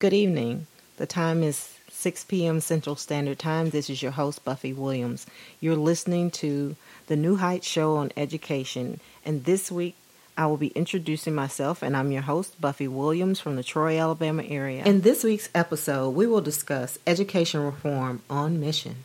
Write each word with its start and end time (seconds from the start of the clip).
Good 0.00 0.12
evening. 0.12 0.66
The 0.96 1.06
time 1.06 1.44
is 1.44 1.78
6 1.88 2.24
p.m. 2.24 2.60
Central 2.60 2.96
Standard 2.96 3.38
Time. 3.38 3.70
This 3.70 3.88
is 3.88 4.02
your 4.02 4.10
host, 4.10 4.44
Buffie 4.44 4.74
Williams. 4.74 5.24
You're 5.60 5.76
listening 5.76 6.32
to 6.32 6.74
the 7.06 7.14
New 7.14 7.36
Heights 7.36 7.68
Show 7.68 7.94
on 7.94 8.10
Education, 8.16 8.98
and 9.24 9.44
this 9.44 9.70
week 9.70 9.94
I 10.36 10.46
will 10.46 10.56
be 10.56 10.72
introducing 10.74 11.32
myself, 11.32 11.80
and 11.80 11.96
I'm 11.96 12.10
your 12.10 12.22
host, 12.22 12.60
Buffie 12.60 12.88
Williams 12.88 13.38
from 13.38 13.54
the 13.54 13.62
Troy, 13.62 13.96
Alabama 13.96 14.42
area. 14.42 14.84
In 14.84 15.02
this 15.02 15.22
week's 15.22 15.48
episode, 15.54 16.10
we 16.10 16.26
will 16.26 16.40
discuss 16.40 16.98
education 17.06 17.62
reform 17.62 18.20
on 18.28 18.58
mission. 18.58 18.96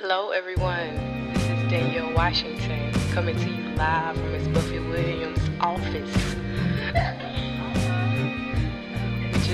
Hello, 0.00 0.30
everyone. 0.30 0.94
This 1.34 1.42
is 1.42 1.70
Danielle 1.70 2.14
Washington 2.14 2.92
coming 3.12 3.36
to 3.36 3.50
you 3.50 3.74
live 3.76 4.16
from 4.16 4.32
Miss 4.32 4.48
Buffie 4.48 4.88
Williams' 4.88 5.47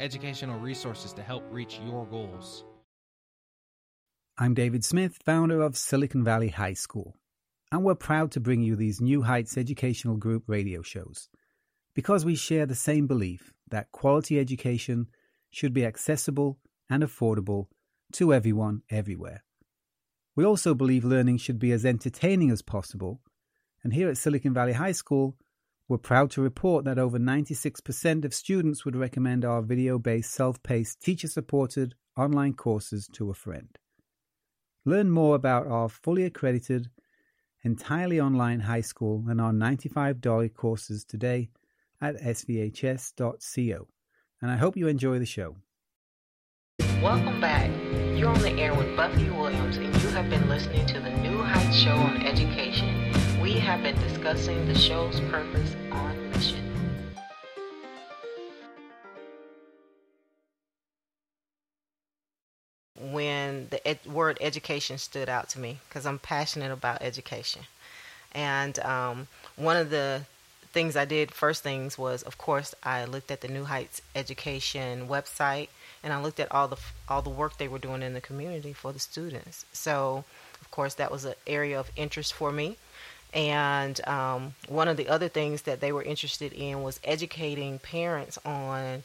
educational 0.00 0.58
resources 0.58 1.12
to 1.14 1.22
help 1.22 1.44
reach 1.50 1.80
your 1.86 2.06
goals. 2.06 2.64
I'm 4.38 4.54
David 4.54 4.84
Smith, 4.84 5.18
founder 5.24 5.62
of 5.62 5.76
Silicon 5.76 6.22
Valley 6.22 6.48
High 6.48 6.74
School, 6.74 7.16
and 7.72 7.82
we're 7.82 7.94
proud 7.94 8.30
to 8.32 8.40
bring 8.40 8.62
you 8.62 8.76
these 8.76 9.00
New 9.00 9.22
Heights 9.22 9.56
Educational 9.56 10.16
Group 10.16 10.44
radio 10.46 10.82
shows 10.82 11.28
because 11.94 12.26
we 12.26 12.34
share 12.36 12.66
the 12.66 12.74
same 12.74 13.06
belief 13.06 13.54
that 13.70 13.90
quality 13.90 14.38
education 14.38 15.06
should 15.50 15.72
be 15.72 15.86
accessible 15.86 16.58
and 16.90 17.02
affordable 17.02 17.68
to 18.12 18.34
everyone 18.34 18.82
everywhere. 18.90 19.42
We 20.36 20.44
also 20.44 20.74
believe 20.74 21.04
learning 21.04 21.38
should 21.38 21.58
be 21.58 21.72
as 21.72 21.86
entertaining 21.86 22.50
as 22.50 22.60
possible, 22.60 23.22
and 23.82 23.94
here 23.94 24.10
at 24.10 24.18
Silicon 24.18 24.52
Valley 24.52 24.74
High 24.74 24.92
School, 24.92 25.38
we're 25.88 25.98
proud 25.98 26.30
to 26.32 26.42
report 26.42 26.84
that 26.84 26.98
over 26.98 27.18
96% 27.18 28.24
of 28.24 28.34
students 28.34 28.84
would 28.84 28.96
recommend 28.96 29.44
our 29.44 29.62
video 29.62 29.98
based, 29.98 30.32
self 30.32 30.62
paced, 30.62 31.00
teacher 31.00 31.28
supported 31.28 31.94
online 32.16 32.54
courses 32.54 33.08
to 33.12 33.30
a 33.30 33.34
friend. 33.34 33.78
Learn 34.84 35.10
more 35.10 35.34
about 35.34 35.66
our 35.66 35.88
fully 35.88 36.24
accredited, 36.24 36.90
entirely 37.62 38.20
online 38.20 38.60
high 38.60 38.80
school 38.80 39.24
and 39.28 39.40
our 39.40 39.52
$95 39.52 40.54
courses 40.54 41.04
today 41.04 41.50
at 42.00 42.16
svhs.co. 42.16 43.88
And 44.42 44.50
I 44.50 44.56
hope 44.56 44.76
you 44.76 44.88
enjoy 44.88 45.18
the 45.18 45.26
show. 45.26 45.56
Welcome 47.02 47.40
back. 47.40 47.70
You're 48.16 48.28
on 48.28 48.40
the 48.40 48.52
air 48.52 48.74
with 48.74 48.86
Buffie 48.96 49.36
Williams, 49.36 49.76
and 49.76 49.94
you 50.02 50.08
have 50.08 50.30
been 50.30 50.48
listening 50.48 50.86
to 50.86 51.00
the 51.00 51.10
New 51.10 51.38
Heights 51.38 51.76
Show 51.76 51.90
on 51.90 52.22
Education. 52.22 52.95
We 53.56 53.62
have 53.62 53.82
been 53.82 53.98
discussing 54.00 54.66
the 54.66 54.74
show's 54.74 55.18
purpose 55.18 55.74
on 55.90 56.30
mission. 56.30 56.62
When 63.00 63.68
the 63.70 63.88
ed- 63.88 64.04
word 64.04 64.36
education 64.42 64.98
stood 64.98 65.30
out 65.30 65.48
to 65.48 65.58
me, 65.58 65.78
because 65.88 66.04
I'm 66.04 66.18
passionate 66.18 66.70
about 66.70 67.00
education. 67.00 67.62
And 68.32 68.78
um, 68.80 69.26
one 69.56 69.78
of 69.78 69.88
the 69.88 70.26
things 70.66 70.94
I 70.94 71.06
did, 71.06 71.30
first 71.32 71.62
things 71.62 71.96
was, 71.96 72.22
of 72.24 72.36
course, 72.36 72.74
I 72.82 73.06
looked 73.06 73.30
at 73.30 73.40
the 73.40 73.48
New 73.48 73.64
Heights 73.64 74.02
Education 74.14 75.08
website 75.08 75.68
and 76.02 76.12
I 76.12 76.20
looked 76.20 76.40
at 76.40 76.52
all 76.52 76.68
the 76.68 76.76
all 77.08 77.22
the 77.22 77.30
work 77.30 77.56
they 77.56 77.68
were 77.68 77.78
doing 77.78 78.02
in 78.02 78.12
the 78.12 78.20
community 78.20 78.74
for 78.74 78.92
the 78.92 78.98
students. 78.98 79.64
So, 79.72 80.24
of 80.60 80.70
course, 80.70 80.92
that 80.96 81.10
was 81.10 81.24
an 81.24 81.36
area 81.46 81.80
of 81.80 81.90
interest 81.96 82.34
for 82.34 82.52
me. 82.52 82.76
And 83.36 84.00
um, 84.08 84.54
one 84.66 84.88
of 84.88 84.96
the 84.96 85.08
other 85.08 85.28
things 85.28 85.62
that 85.62 85.80
they 85.80 85.92
were 85.92 86.02
interested 86.02 86.54
in 86.54 86.82
was 86.82 86.98
educating 87.04 87.78
parents 87.78 88.38
on 88.46 89.04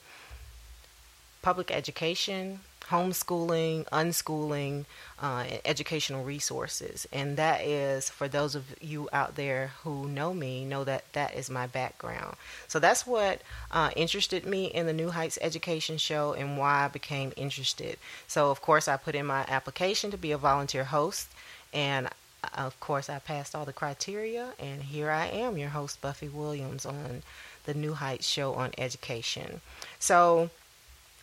public 1.41 1.69
education, 1.69 2.61
homeschooling, 2.83 3.83
unschooling, 3.89 4.85
uh, 5.19 5.43
educational 5.65 6.23
resources. 6.23 7.05
And 7.11 7.35
that 7.35 7.59
is, 7.61 8.09
for 8.09 8.29
those 8.29 8.55
of 8.55 8.63
you 8.79 9.09
out 9.11 9.35
there 9.35 9.71
who 9.83 10.07
know 10.07 10.33
me, 10.33 10.63
know 10.63 10.85
that 10.85 11.11
that 11.11 11.35
is 11.35 11.49
my 11.49 11.67
background. 11.67 12.37
So 12.69 12.79
that's 12.79 13.05
what 13.05 13.41
uh, 13.69 13.91
interested 13.97 14.45
me 14.45 14.67
in 14.67 14.85
the 14.85 14.93
New 14.93 15.09
Heights 15.09 15.39
Education 15.41 15.97
Show 15.97 16.31
and 16.31 16.57
why 16.57 16.85
I 16.85 16.87
became 16.87 17.33
interested. 17.35 17.97
So, 18.27 18.49
of 18.49 18.61
course, 18.61 18.87
I 18.87 18.95
put 18.95 19.13
in 19.13 19.25
my 19.25 19.43
application 19.49 20.09
to 20.11 20.17
be 20.17 20.31
a 20.31 20.37
volunteer 20.37 20.85
host. 20.85 21.27
And 21.73 22.09
of 22.55 22.79
course, 22.79 23.09
I 23.09 23.19
passed 23.19 23.55
all 23.55 23.65
the 23.65 23.73
criteria, 23.73 24.53
and 24.59 24.83
here 24.83 25.11
I 25.11 25.27
am, 25.27 25.57
your 25.57 25.69
host, 25.69 26.01
Buffie 26.01 26.31
Williams, 26.31 26.85
on 26.85 27.23
the 27.65 27.73
New 27.73 27.93
Heights 27.93 28.27
Show 28.27 28.53
on 28.53 28.71
Education. 28.77 29.61
So, 29.99 30.49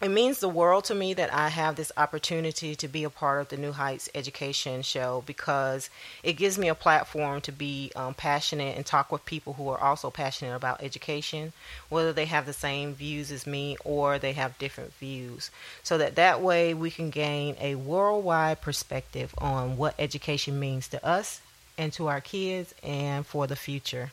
it 0.01 0.11
means 0.11 0.39
the 0.39 0.49
world 0.49 0.85
to 0.85 0.95
me 0.95 1.13
that 1.15 1.35
I 1.35 1.49
have 1.49 1.75
this 1.75 1.91
opportunity 1.97 2.77
to 2.77 2.87
be 2.87 3.03
a 3.03 3.11
part 3.11 3.41
of 3.41 3.49
the 3.49 3.57
New 3.57 3.73
Heights 3.73 4.09
Education 4.15 4.83
Show 4.83 5.25
because 5.27 5.91
it 6.23 6.35
gives 6.35 6.57
me 6.57 6.69
a 6.69 6.75
platform 6.77 7.41
to 7.41 7.53
be 7.53 7.91
um, 7.97 8.15
passionate 8.15 8.77
and 8.77 8.87
talk 8.87 9.11
with 9.11 9.25
people 9.25 9.55
who 9.55 9.69
are 9.71 9.81
also 9.81 10.11
passionate 10.11 10.55
about 10.55 10.85
education, 10.85 11.53
whether 11.89 12.13
they 12.13 12.27
have 12.27 12.47
the 12.47 12.53
same 12.53 12.95
views 12.95 13.33
as 13.33 13.45
me 13.45 13.77
or 13.85 14.21
they 14.21 14.35
have 14.35 14.59
different 14.59 14.95
views, 14.95 15.51
so 15.83 15.99
that 15.99 16.15
that 16.15 16.41
way 16.41 16.75
we 16.75 16.93
can 16.93 17.11
gain 17.11 17.57
a 17.61 17.75
worldwide 17.75 18.61
perspective 18.61 19.35
on 19.39 19.77
what 19.77 19.97
education 19.99 20.61
means 20.61 20.87
to 20.89 21.05
us 21.05 21.41
and 21.77 21.93
to 21.95 22.07
our 22.07 22.21
kids 22.21 22.73
and 22.85 23.27
for 23.27 23.49
the 23.49 23.57
future. 23.57 24.13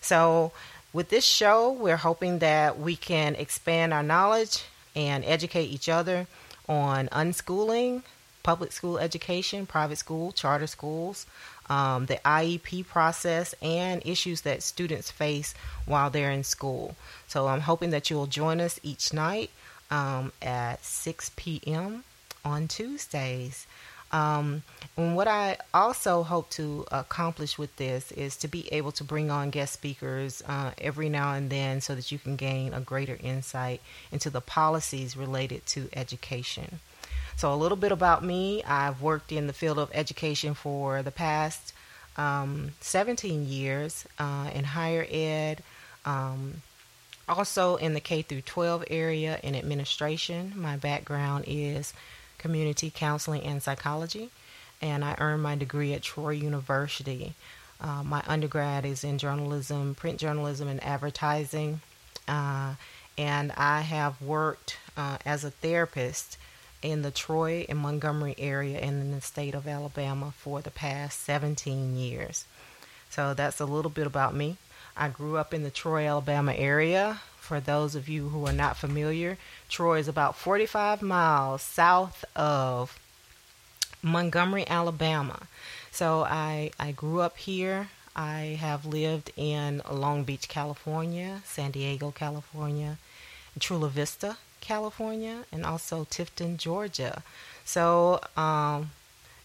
So, 0.00 0.50
with 0.92 1.10
this 1.10 1.24
show, 1.24 1.70
we're 1.70 1.98
hoping 1.98 2.40
that 2.40 2.80
we 2.80 2.96
can 2.96 3.36
expand 3.36 3.94
our 3.94 4.02
knowledge 4.02 4.64
and 4.94 5.24
educate 5.24 5.66
each 5.66 5.88
other 5.88 6.26
on 6.68 7.08
unschooling, 7.08 8.02
public 8.42 8.72
school 8.72 8.98
education, 8.98 9.66
private 9.66 9.96
school, 9.96 10.32
charter 10.32 10.66
schools, 10.66 11.26
um, 11.68 12.06
the 12.06 12.20
IEP 12.24 12.86
process, 12.86 13.54
and 13.62 14.02
issues 14.04 14.40
that 14.42 14.62
students 14.62 15.10
face 15.10 15.54
while 15.86 16.10
they're 16.10 16.30
in 16.30 16.44
school. 16.44 16.96
So 17.28 17.48
I'm 17.48 17.60
hoping 17.60 17.90
that 17.90 18.10
you'll 18.10 18.26
join 18.26 18.60
us 18.60 18.80
each 18.82 19.12
night 19.12 19.50
um, 19.90 20.32
at 20.42 20.84
6 20.84 21.32
p.m. 21.36 22.04
on 22.44 22.68
Tuesdays. 22.68 23.66
Um, 24.12 24.62
and 24.96 25.14
what 25.14 25.28
I 25.28 25.56
also 25.72 26.22
hope 26.22 26.50
to 26.50 26.84
accomplish 26.90 27.56
with 27.56 27.74
this 27.76 28.10
is 28.12 28.36
to 28.38 28.48
be 28.48 28.72
able 28.72 28.92
to 28.92 29.04
bring 29.04 29.30
on 29.30 29.50
guest 29.50 29.72
speakers 29.72 30.42
uh, 30.46 30.72
every 30.78 31.08
now 31.08 31.32
and 31.34 31.48
then 31.48 31.80
so 31.80 31.94
that 31.94 32.10
you 32.10 32.18
can 32.18 32.36
gain 32.36 32.74
a 32.74 32.80
greater 32.80 33.18
insight 33.22 33.80
into 34.10 34.28
the 34.28 34.40
policies 34.40 35.16
related 35.16 35.64
to 35.66 35.88
education. 35.92 36.80
So, 37.36 37.54
a 37.54 37.56
little 37.56 37.76
bit 37.76 37.92
about 37.92 38.24
me 38.24 38.62
I've 38.64 39.00
worked 39.00 39.32
in 39.32 39.46
the 39.46 39.52
field 39.52 39.78
of 39.78 39.90
education 39.94 40.54
for 40.54 41.02
the 41.02 41.12
past 41.12 41.72
um, 42.16 42.72
17 42.80 43.46
years 43.46 44.04
uh, 44.18 44.50
in 44.52 44.64
higher 44.64 45.06
ed, 45.08 45.62
um, 46.04 46.62
also 47.28 47.76
in 47.76 47.94
the 47.94 48.00
K 48.00 48.22
through 48.22 48.42
12 48.42 48.84
area 48.90 49.38
in 49.42 49.54
administration. 49.54 50.52
My 50.56 50.76
background 50.76 51.44
is 51.46 51.94
community 52.40 52.90
counseling 52.92 53.42
and 53.42 53.62
psychology, 53.62 54.30
and 54.82 55.04
I 55.04 55.14
earned 55.18 55.42
my 55.42 55.54
degree 55.54 55.92
at 55.92 56.02
Troy 56.02 56.30
University. 56.30 57.34
Uh, 57.80 58.02
my 58.02 58.22
undergrad 58.26 58.84
is 58.84 59.04
in 59.04 59.18
journalism, 59.18 59.94
print 59.94 60.18
journalism, 60.18 60.66
and 60.68 60.82
advertising. 60.82 61.80
Uh, 62.26 62.74
and 63.16 63.52
I 63.52 63.80
have 63.82 64.20
worked 64.20 64.78
uh, 64.96 65.18
as 65.24 65.44
a 65.44 65.50
therapist 65.50 66.38
in 66.82 67.02
the 67.02 67.10
Troy 67.10 67.66
and 67.68 67.78
Montgomery 67.78 68.34
area 68.38 68.78
and 68.78 69.00
in 69.00 69.12
the 69.12 69.20
state 69.20 69.54
of 69.54 69.68
Alabama 69.68 70.32
for 70.36 70.62
the 70.62 70.70
past 70.70 71.20
17 71.20 71.96
years. 71.96 72.46
So 73.10 73.34
that's 73.34 73.60
a 73.60 73.66
little 73.66 73.90
bit 73.90 74.06
about 74.06 74.34
me. 74.34 74.56
I 74.96 75.08
grew 75.08 75.36
up 75.36 75.52
in 75.52 75.62
the 75.62 75.70
Troy, 75.70 76.06
Alabama 76.06 76.52
area. 76.54 77.20
For 77.38 77.60
those 77.60 77.94
of 77.94 78.08
you 78.08 78.28
who 78.28 78.46
are 78.46 78.52
not 78.52 78.76
familiar, 78.76 79.36
Troy 79.70 79.98
is 80.00 80.08
about 80.08 80.36
45 80.36 81.00
miles 81.00 81.62
south 81.62 82.24
of 82.34 82.98
Montgomery, 84.02 84.66
Alabama. 84.68 85.46
So 85.92 86.24
I, 86.24 86.72
I 86.78 86.90
grew 86.90 87.20
up 87.20 87.38
here. 87.38 87.88
I 88.16 88.58
have 88.60 88.84
lived 88.84 89.30
in 89.36 89.80
Long 89.90 90.24
Beach, 90.24 90.48
California, 90.48 91.42
San 91.44 91.70
Diego, 91.70 92.10
California, 92.10 92.98
Chula 93.60 93.88
Vista, 93.88 94.38
California, 94.60 95.44
and 95.52 95.64
also 95.64 96.04
Tifton, 96.04 96.56
Georgia. 96.56 97.22
So 97.64 98.20
um, 98.36 98.90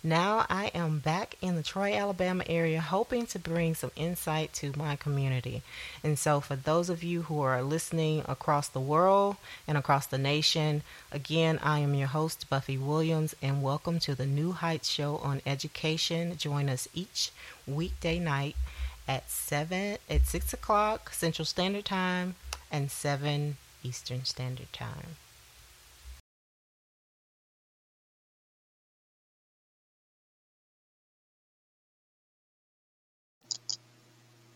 now 0.06 0.46
I 0.50 0.68
am 0.76 1.00
back 1.00 1.36
in 1.42 1.56
the 1.56 1.64
Troy, 1.64 1.96
Alabama 1.96 2.44
area, 2.48 2.80
hoping 2.80 3.26
to 3.28 3.40
bring 3.40 3.74
some 3.74 3.92
insight 3.96 4.54
to 4.54 4.72
my 4.78 4.96
community. 4.96 5.64
And 6.04 6.18
so, 6.20 6.40
for 6.40 6.56
those 6.56 6.90
of 6.90 7.04
you 7.04 7.24
who 7.24 7.42
are 7.42 7.64
listening 7.64 8.24
across 8.28 8.68
the 8.68 8.80
world 8.80 9.38
and 9.68 9.78
across 9.78 10.06
the 10.06 10.20
nation, 10.20 10.84
again, 11.12 11.60
I 11.64 11.80
am 11.80 11.96
your 11.96 12.08
host, 12.08 12.50
Buffie 12.50 12.80
Williams, 12.80 13.36
and 13.42 13.64
welcome 13.64 13.98
to 14.00 14.14
the 14.14 14.28
New 14.28 14.52
Heights 14.52 14.90
Show 14.90 15.18
on 15.18 15.42
Education. 15.46 16.38
Join 16.38 16.70
us 16.70 16.88
each 16.94 17.32
weekday 17.66 18.20
night 18.20 18.56
at 19.08 19.30
seven 19.32 19.98
at 20.08 20.28
six 20.28 20.54
o'clock 20.54 21.12
Central 21.14 21.46
Standard 21.46 21.86
Time 21.86 22.36
and 22.72 22.92
seven 22.92 23.58
Eastern 23.84 24.24
Standard 24.24 24.72
Time. 24.72 25.18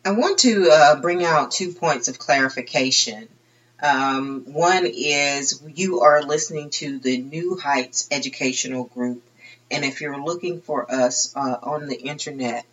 I 0.06 0.12
want 0.12 0.40
to 0.40 0.70
uh, 0.72 1.02
bring 1.02 1.26
out 1.26 1.52
two 1.52 1.74
points 1.74 2.08
of 2.08 2.18
clarification. 2.18 3.28
Um, 3.84 4.46
one 4.46 4.86
is 4.86 5.62
you 5.76 6.00
are 6.02 6.24
listening 6.24 6.70
to 6.72 7.00
the 7.00 7.18
New 7.18 7.58
Heights 7.58 8.08
Educational 8.10 8.86
Group, 8.86 9.22
and 9.70 9.84
if 9.84 10.00
you're 10.00 10.24
looking 10.24 10.62
for 10.62 10.90
us 10.90 11.36
uh, 11.36 11.58
on 11.62 11.88
the 11.88 12.00
internet, 12.00 12.66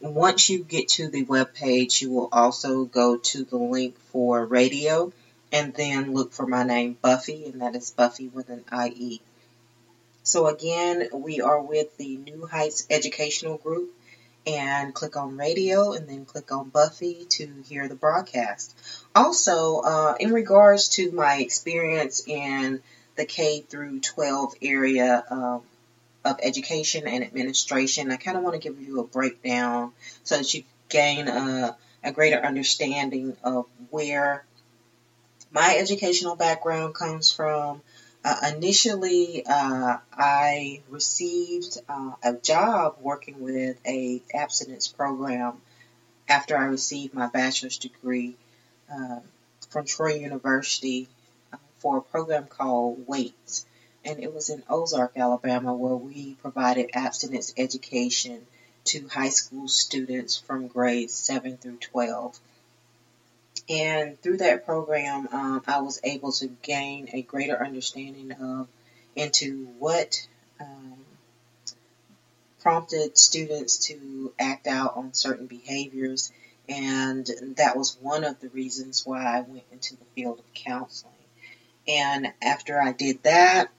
once 0.00 0.48
you 0.48 0.62
get 0.62 0.88
to 0.90 1.08
the 1.08 1.24
web 1.24 1.52
page, 1.52 2.00
you 2.00 2.10
will 2.10 2.28
also 2.30 2.84
go 2.84 3.16
to 3.16 3.44
the 3.44 3.56
link 3.58 3.98
for 4.12 4.46
radio 4.46 5.12
and 5.50 5.74
then 5.74 6.14
look 6.14 6.32
for 6.32 6.46
my 6.46 6.62
name, 6.62 6.96
Buffie, 7.02 7.50
and 7.50 7.60
that 7.60 7.74
is 7.74 7.92
Buffie 7.98 8.32
with 8.32 8.50
an 8.50 8.64
IE. 8.72 9.20
So 10.22 10.46
again, 10.46 11.08
we 11.12 11.40
are 11.40 11.60
with 11.60 11.96
the 11.96 12.18
New 12.18 12.46
Heights 12.46 12.86
Educational 12.88 13.56
Group 13.56 13.92
and 14.46 14.94
click 14.94 15.16
on 15.16 15.36
radio 15.36 15.92
and 15.92 16.08
then 16.08 16.24
click 16.24 16.50
on 16.52 16.70
Buffie 16.70 17.28
to 17.28 17.62
hear 17.68 17.88
the 17.88 17.94
broadcast. 17.94 18.76
Also, 19.14 19.80
uh, 19.80 20.14
in 20.18 20.32
regards 20.32 20.88
to 20.90 21.10
my 21.12 21.38
experience 21.38 22.22
in 22.26 22.80
the 23.16 23.24
K 23.24 23.60
through 23.60 24.00
12 24.00 24.54
area 24.62 25.24
um, 25.30 25.62
of 26.24 26.38
education 26.42 27.06
and 27.06 27.24
administration, 27.24 28.10
I 28.10 28.16
kind 28.16 28.36
of 28.36 28.42
want 28.42 28.54
to 28.54 28.60
give 28.60 28.80
you 28.80 29.00
a 29.00 29.04
breakdown 29.04 29.92
so 30.24 30.36
that 30.36 30.54
you 30.54 30.64
gain 30.88 31.28
a, 31.28 31.76
a 32.02 32.12
greater 32.12 32.38
understanding 32.38 33.36
of 33.42 33.66
where 33.90 34.44
my 35.50 35.76
educational 35.78 36.36
background 36.36 36.94
comes 36.94 37.30
from. 37.30 37.82
Uh, 38.30 38.52
initially, 38.54 39.42
uh, 39.46 39.96
I 40.12 40.82
received 40.90 41.78
uh, 41.88 42.12
a 42.22 42.34
job 42.34 42.96
working 43.00 43.40
with 43.40 43.78
a 43.86 44.20
abstinence 44.34 44.86
program 44.86 45.54
after 46.28 46.54
I 46.54 46.64
received 46.64 47.14
my 47.14 47.28
bachelor's 47.28 47.78
degree 47.78 48.36
um, 48.92 49.22
from 49.70 49.86
Troy 49.86 50.16
University 50.16 51.08
uh, 51.54 51.56
for 51.78 51.96
a 51.96 52.02
program 52.02 52.44
called 52.44 53.06
WAIT. 53.06 53.64
And 54.04 54.22
it 54.22 54.34
was 54.34 54.50
in 54.50 54.62
Ozark, 54.68 55.16
Alabama, 55.16 55.72
where 55.72 55.96
we 55.96 56.34
provided 56.34 56.90
abstinence 56.92 57.54
education 57.56 58.46
to 58.84 59.08
high 59.08 59.30
school 59.30 59.68
students 59.68 60.36
from 60.36 60.66
grades 60.66 61.14
7 61.14 61.56
through 61.56 61.78
12. 61.78 62.38
And 63.68 64.20
through 64.22 64.38
that 64.38 64.64
program, 64.64 65.28
um, 65.30 65.62
I 65.66 65.80
was 65.80 66.00
able 66.02 66.32
to 66.32 66.48
gain 66.62 67.08
a 67.12 67.22
greater 67.22 67.62
understanding 67.62 68.32
of 68.32 68.68
into 69.14 69.66
what 69.78 70.26
um, 70.58 70.94
prompted 72.60 73.18
students 73.18 73.88
to 73.88 74.32
act 74.38 74.66
out 74.66 74.96
on 74.96 75.12
certain 75.12 75.46
behaviors. 75.46 76.32
And 76.68 77.28
that 77.56 77.76
was 77.76 77.96
one 78.00 78.24
of 78.24 78.40
the 78.40 78.48
reasons 78.48 79.04
why 79.04 79.24
I 79.24 79.40
went 79.40 79.64
into 79.70 79.96
the 79.96 80.04
field 80.14 80.38
of 80.38 80.54
counseling. 80.54 81.12
And 81.86 82.32
after 82.42 82.80
I 82.80 82.92
did 82.92 83.22
that, 83.22 83.70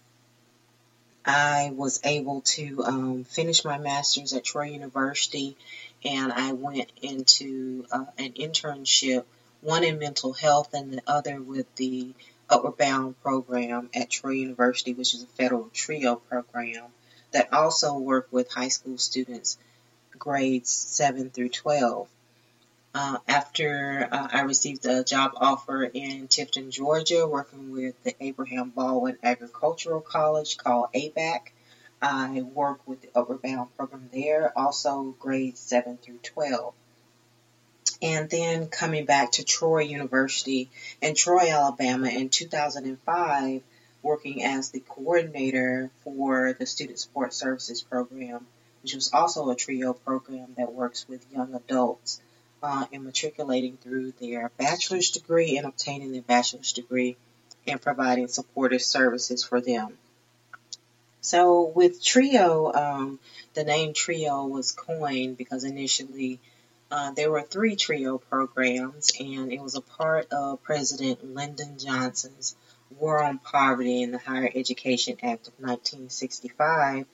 I 1.26 1.72
was 1.76 2.00
able 2.04 2.42
to 2.42 2.84
um, 2.84 3.24
finish 3.24 3.64
my 3.64 3.78
master's 3.78 4.34
at 4.34 4.44
Troy 4.44 4.72
University, 4.72 5.56
and 6.04 6.32
I 6.34 6.54
went 6.54 6.92
into 7.04 7.86
uh, 7.92 8.06
an 8.18 8.34
internship 8.34 9.26
one 9.62 9.84
in 9.84 10.00
mental 10.00 10.34
health 10.34 10.74
and 10.74 10.94
the 10.94 11.02
other 11.06 11.42
with 11.42 11.74
the 11.76 12.14
Upward 12.50 12.78
Bound 12.78 13.22
program 13.22 13.90
at 13.94 14.10
Troy 14.10 14.32
University, 14.32 14.94
which 14.94 15.14
is 15.14 15.24
a 15.24 15.28
federal 15.28 15.70
TRIO 15.74 16.16
program 16.16 16.86
that 17.32 17.54
also 17.54 17.98
work 17.98 18.28
with 18.32 18.52
high 18.52 18.70
school 18.70 18.98
students 18.98 19.58
grades 20.18 20.70
7 20.70 21.30
through 21.30 21.50
12. 21.50 22.08
Uh, 22.94 23.18
after 23.28 24.08
uh, 24.12 24.28
I 24.32 24.42
received 24.42 24.86
a 24.86 25.04
job 25.04 25.34
offer 25.38 25.84
in 25.84 26.28
Tifton, 26.28 26.72
Georgia, 26.72 27.28
working 27.28 27.72
with 27.72 28.02
the 28.04 28.16
Abraham 28.20 28.70
Baldwin 28.70 29.18
Agricultural 29.22 30.02
College 30.02 30.58
called 30.58 30.90
ABAC, 30.94 31.52
I 32.02 32.42
worked 32.42 32.88
with 32.88 33.02
the 33.02 33.10
Upward 33.14 33.42
Bound 33.42 33.76
program 33.78 34.10
there, 34.12 34.58
also 34.58 35.16
grades 35.20 35.60
7 35.60 35.98
through 35.98 36.20
12 36.24 36.74
and 38.02 38.30
then 38.30 38.68
coming 38.68 39.06
back 39.06 39.34
to 39.34 39.44
Troy 39.44 39.82
University 39.82 40.70
in 41.02 41.16
Troy, 41.16 41.50
Alabama 41.50 42.08
in 42.08 42.30
2005, 42.30 43.62
working 44.02 44.44
as 44.44 44.72
the 44.72 44.80
coordinator 44.80 45.92
for 46.04 46.54
the 46.54 46.66
Student 46.66 47.00
Support 47.00 47.34
Services 47.34 47.82
Program, 47.82 48.46
which 48.82 48.96
was 48.96 49.12
also 49.14 49.50
a 49.50 49.56
TRIO 49.56 49.94
program 49.94 50.54
that 50.58 50.72
works 50.72 51.08
with 51.10 51.26
young 51.34 51.54
adults 51.54 52.22
uh, 52.64 52.86
in 52.92 53.04
matriculating 53.04 53.78
through 53.78 54.14
their 54.20 54.52
bachelor's 54.58 55.12
degree 55.12 55.58
and 55.58 55.68
obtaining 55.68 56.12
their 56.12 56.22
bachelor's 56.22 56.74
degree 56.74 57.18
and 57.68 57.82
providing 57.82 58.28
supportive 58.28 58.82
services 58.82 59.44
for 59.44 59.60
them. 59.60 59.98
So 61.22 61.64
with 61.76 62.04
TRIO, 62.04 62.72
um, 62.74 63.20
the 63.54 63.66
name 63.66 63.94
TRIO 63.94 64.46
was 64.46 64.72
coined 64.72 65.38
because 65.38 65.66
initially 65.66 66.40
uh, 66.92 67.12
there 67.12 67.30
were 67.30 67.42
three 67.42 67.76
TRIO 67.76 68.18
programs, 68.18 69.12
and 69.20 69.52
it 69.52 69.62
was 69.62 69.76
a 69.76 69.82
part 69.82 70.32
of 70.32 70.64
President 70.64 71.36
Lyndon 71.36 71.78
Johnson's 71.78 72.56
War 72.98 73.24
on 73.24 73.38
Poverty 73.38 74.02
and 74.02 74.14
the 74.14 74.18
Higher 74.18 74.50
Education 74.54 75.18
Act 75.22 75.48
of 75.48 75.54
1965. 75.60 77.06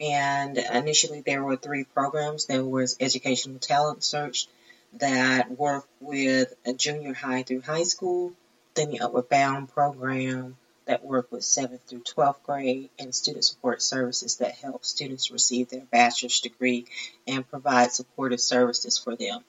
And 0.00 0.58
initially, 0.58 1.20
there 1.20 1.44
were 1.44 1.56
three 1.56 1.84
programs. 1.84 2.46
There 2.46 2.64
was 2.64 2.96
Educational 2.98 3.60
Talent 3.60 4.02
Search 4.02 4.48
that 4.94 5.56
worked 5.56 5.88
with 6.00 6.52
a 6.66 6.72
junior 6.72 7.14
high 7.14 7.44
through 7.44 7.60
high 7.60 7.84
school, 7.84 8.32
then 8.74 8.90
the 8.90 9.00
Upward 9.00 9.28
Bound 9.28 9.68
program, 9.72 10.56
that 10.86 11.04
work 11.04 11.30
with 11.30 11.42
7th 11.42 11.80
through 11.86 12.00
12th 12.00 12.42
grade 12.42 12.90
and 12.98 13.14
student 13.14 13.44
support 13.44 13.82
services 13.82 14.36
that 14.36 14.52
help 14.52 14.84
students 14.84 15.30
receive 15.30 15.68
their 15.68 15.84
bachelor's 15.90 16.40
degree 16.40 16.86
and 17.26 17.48
provide 17.48 17.92
supportive 17.92 18.40
services 18.40 18.98
for 18.98 19.16
them. 19.16 19.44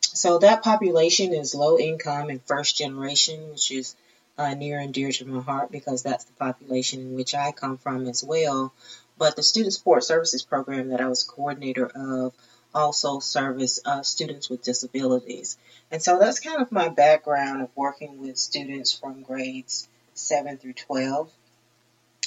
So 0.00 0.38
that 0.38 0.62
population 0.62 1.32
is 1.32 1.54
low 1.54 1.78
income 1.78 2.28
and 2.30 2.42
first 2.42 2.76
generation, 2.76 3.50
which 3.50 3.72
is 3.72 3.96
uh, 4.38 4.54
near 4.54 4.78
and 4.78 4.94
dear 4.94 5.10
to 5.10 5.24
my 5.24 5.42
heart 5.42 5.70
because 5.70 6.02
that's 6.02 6.24
the 6.24 6.32
population 6.34 7.00
in 7.00 7.14
which 7.14 7.34
I 7.34 7.52
come 7.52 7.78
from 7.78 8.06
as 8.06 8.22
well. 8.22 8.72
But 9.16 9.36
the 9.36 9.42
Student 9.42 9.74
Support 9.74 10.04
Services 10.04 10.42
Program 10.42 10.88
that 10.88 11.00
I 11.00 11.08
was 11.08 11.22
coordinator 11.22 11.86
of 11.86 12.32
also 12.74 13.20
service 13.20 13.80
uh, 13.84 14.02
students 14.02 14.50
with 14.50 14.62
disabilities. 14.62 15.56
And 15.90 16.02
so 16.02 16.18
that's 16.18 16.40
kind 16.40 16.60
of 16.60 16.72
my 16.72 16.88
background 16.88 17.62
of 17.62 17.70
working 17.76 18.20
with 18.20 18.36
students 18.36 18.92
from 18.92 19.22
grades 19.22 19.88
7 20.14 20.58
through 20.58 20.74
12. 20.74 21.30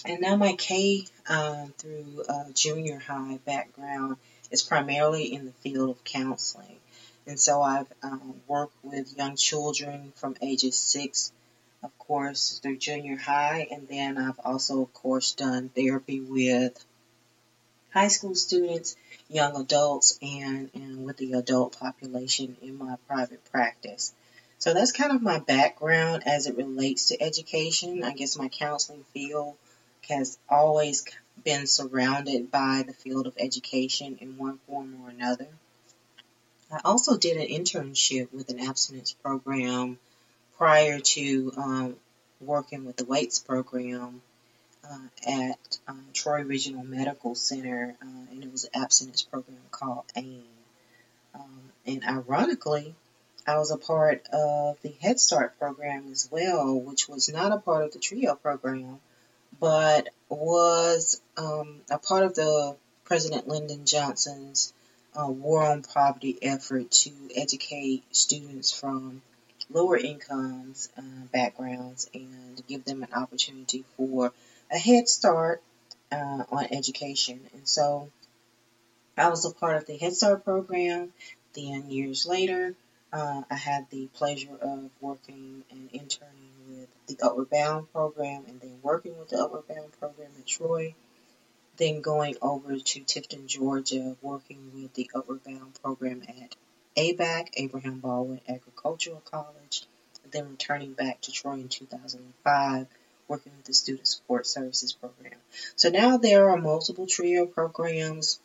And 0.06 0.22
now 0.22 0.36
my 0.36 0.54
K 0.54 1.06
um, 1.28 1.74
through 1.78 2.24
uh, 2.28 2.46
junior 2.54 3.00
high 3.00 3.40
background 3.46 4.18
is 4.52 4.64
primarily 4.64 5.34
in 5.34 5.46
the 5.46 5.52
field 5.52 5.90
of 5.90 6.04
counseling. 6.04 6.78
And 7.26 7.40
so 7.40 7.62
I've 7.62 7.92
um, 8.04 8.36
worked 8.48 8.76
with 8.84 9.18
young 9.18 9.36
children 9.36 10.14
from 10.16 10.36
ages 10.42 10.78
6 10.78 11.32
of 11.84 11.98
course, 12.00 12.60
through 12.60 12.78
junior 12.78 13.18
high, 13.18 13.68
and 13.72 13.88
then 13.88 14.18
I've 14.18 14.40
also, 14.44 14.82
of 14.82 14.94
course, 14.94 15.34
done 15.34 15.70
therapy 15.70 16.20
with 16.20 16.84
high 17.94 18.08
school 18.08 18.36
students, 18.36 18.96
young 19.30 19.56
adults, 19.56 20.18
and, 20.22 20.70
and 20.74 21.06
with 21.06 21.18
the 21.18 21.34
adult 21.34 21.80
population 21.80 22.58
in 22.62 22.78
my 22.78 22.96
private 23.08 23.44
practice. 23.52 24.14
So 24.60 24.74
that's 24.74 24.92
kind 24.92 25.12
of 25.12 25.22
my 25.22 25.40
background 25.40 26.24
as 26.26 26.48
it 26.48 26.58
relates 26.58 27.08
to 27.08 27.22
education. 27.22 28.04
I 28.04 28.14
guess 28.14 28.38
my 28.38 28.48
counseling 28.48 29.04
field 29.14 29.56
has 30.10 30.38
always 30.50 31.06
been 31.44 31.68
surrounded 31.68 32.50
by 32.50 32.84
the 32.86 32.94
field 32.94 33.28
of 33.28 33.34
education 33.38 34.18
in 34.20 34.38
one 34.38 34.60
form 34.68 34.96
or 35.04 35.10
another. 35.10 35.48
I 36.72 36.80
also 36.84 37.18
did 37.18 37.38
an 37.38 37.48
internship 37.48 38.34
with 38.34 38.50
an 38.50 38.60
abstinence 38.60 39.14
program 39.14 40.00
prior 40.58 41.00
to 41.00 41.54
um, 41.56 41.96
working 42.42 42.86
with 42.86 42.98
the 42.98 43.06
WAIT's 43.06 43.40
program 43.40 44.22
uh, 44.84 44.98
at 45.28 45.80
um, 45.88 46.06
Troy 46.14 46.44
Regional 46.44 46.84
Medical 46.84 47.36
Center, 47.36 47.96
uh, 48.02 48.32
and 48.32 48.44
it 48.44 48.52
was 48.52 48.66
an 48.66 48.82
abstinence 48.82 49.22
program 49.22 49.60
called 49.72 50.06
AIM. 50.16 50.44
Um, 51.36 51.72
and 51.86 52.04
ironically, 52.04 52.96
I 53.48 53.58
was 53.58 53.72
a 53.72 53.78
part 53.78 54.28
of 54.34 54.82
the 54.82 54.94
Head 55.02 55.22
Start 55.22 55.58
program 55.58 56.12
as 56.12 56.28
well, 56.30 56.78
which 56.78 57.08
was 57.08 57.30
not 57.30 57.54
a 57.54 57.58
part 57.58 57.86
of 57.86 57.94
the 57.94 58.00
TRIO 58.00 58.36
program, 58.36 59.00
but 59.58 60.10
was 60.28 61.22
um, 61.38 61.80
a 61.90 61.98
part 61.98 62.26
of 62.26 62.36
the 62.36 62.76
President 63.06 63.48
Lyndon 63.48 63.86
Johnson's 63.86 64.74
uh, 65.16 65.28
War 65.28 65.66
on 65.66 65.82
Poverty 65.82 66.38
effort 66.42 66.92
to 66.92 67.12
educate 67.34 68.04
students 68.12 68.78
from 68.78 69.22
lower 69.70 69.96
incomes 69.98 70.90
uh, 70.98 71.02
backgrounds 71.32 72.10
and 72.14 72.62
give 72.68 72.84
them 72.84 73.02
an 73.04 73.14
opportunity 73.14 73.86
for 73.96 74.34
a 74.70 74.78
head 74.78 75.08
start 75.08 75.62
uh, 76.12 76.44
on 76.52 76.68
education. 76.72 77.40
And 77.54 77.66
so 77.66 78.10
I 79.18 79.30
was 79.30 79.46
a 79.46 79.52
part 79.52 79.78
of 79.78 79.86
the 79.88 79.96
Head 79.96 80.14
Start 80.14 80.44
program. 80.44 81.14
Then 81.54 81.90
years 81.90 82.26
later, 82.26 82.76
uh, 83.18 83.42
I 83.50 83.56
had 83.56 83.90
the 83.90 84.08
pleasure 84.14 84.56
of 84.62 84.92
working 85.02 85.64
and 85.72 85.90
interning 85.92 86.52
with 86.68 86.88
the 87.08 87.26
Upward 87.26 87.50
Bound 87.50 87.92
program 87.92 88.44
and 88.48 88.62
then 88.62 88.78
working 88.84 89.18
with 89.18 89.30
the 89.30 89.40
Upward 89.40 89.68
Bound 89.68 89.92
program 90.00 90.30
at 90.38 90.46
Troy. 90.46 90.94
Then 91.78 92.02
going 92.02 92.36
over 92.42 92.78
to 92.78 93.00
Tifton, 93.02 93.48
Georgia, 93.48 94.16
working 94.22 94.72
with 94.74 94.94
the 94.94 95.10
Upward 95.16 95.44
Bound 95.44 95.80
program 95.82 96.22
at 96.28 96.56
ABAC, 96.96 97.50
Abraham 97.56 98.00
Baldwin 98.00 98.42
Agricultural 98.48 99.22
College, 99.26 99.86
then 100.32 100.50
returning 100.50 100.94
back 100.94 101.22
to 101.22 101.32
Troy 101.32 101.54
in 101.54 101.70
2005, 101.70 102.88
working 103.28 103.52
with 103.58 103.66
the 103.66 103.74
Student 103.74 104.08
Support 104.08 104.46
Services 104.46 104.94
Program. 104.94 105.40
So 105.76 105.90
now 105.90 106.18
there 106.18 106.50
are 106.50 106.58
multiple 106.58 107.08
TRIO 107.08 107.48
programs, 107.48 108.40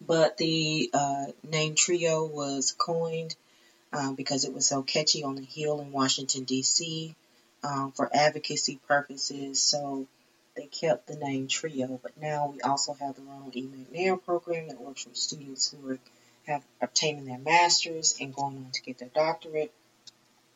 but 0.00 0.36
the 0.38 0.90
uh, 0.92 1.26
name 1.48 1.74
TRIO 1.76 2.26
was 2.26 2.74
coined 2.76 3.36
um, 3.96 4.14
because 4.14 4.44
it 4.44 4.52
was 4.52 4.66
so 4.66 4.82
catchy 4.82 5.24
on 5.24 5.36
the 5.36 5.42
Hill 5.42 5.80
in 5.80 5.90
Washington, 5.90 6.44
D.C. 6.44 7.14
Um, 7.64 7.92
for 7.92 8.10
advocacy 8.14 8.78
purposes. 8.86 9.60
So 9.60 10.06
they 10.54 10.66
kept 10.66 11.06
the 11.06 11.16
name 11.16 11.48
TRIO, 11.48 11.98
but 12.02 12.12
now 12.20 12.52
we 12.54 12.60
also 12.60 12.94
have 12.94 13.16
the 13.16 13.22
Ronald 13.22 13.56
E. 13.56 13.66
McNair 13.66 14.22
program 14.22 14.68
that 14.68 14.80
works 14.80 15.06
with 15.06 15.16
students 15.16 15.70
who 15.72 15.92
are 15.92 15.98
have 16.46 16.62
obtaining 16.80 17.24
their 17.24 17.38
master's 17.38 18.16
and 18.20 18.34
going 18.34 18.56
on 18.56 18.70
to 18.72 18.82
get 18.82 18.98
their 18.98 19.08
doctorate. 19.08 19.72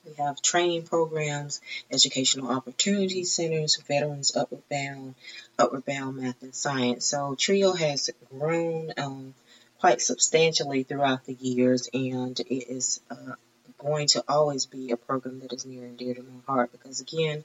We 0.05 0.13
have 0.15 0.41
training 0.41 0.85
programs, 0.85 1.61
educational 1.91 2.51
opportunity 2.51 3.25
centers, 3.25 3.77
veterans 3.89 4.37
upward 4.37 4.63
bound, 4.71 5.15
upward 5.59 5.85
bound 5.85 6.17
math 6.17 6.43
and 6.43 6.55
science. 6.55 7.07
So 7.07 7.35
TRIO 7.35 7.73
has 7.73 8.09
grown 8.31 8.93
um, 8.97 9.35
quite 9.81 10.01
substantially 10.01 10.83
throughout 10.83 11.25
the 11.25 11.35
years, 11.35 11.89
and 11.93 12.39
it 12.39 12.71
is 12.71 13.01
uh, 13.11 13.35
going 13.79 14.07
to 14.09 14.23
always 14.29 14.67
be 14.67 14.91
a 14.91 14.97
program 14.97 15.41
that 15.41 15.53
is 15.53 15.65
near 15.65 15.85
and 15.85 15.97
dear 15.97 16.15
to 16.15 16.23
my 16.23 16.41
heart 16.47 16.71
because, 16.71 17.01
again, 17.01 17.45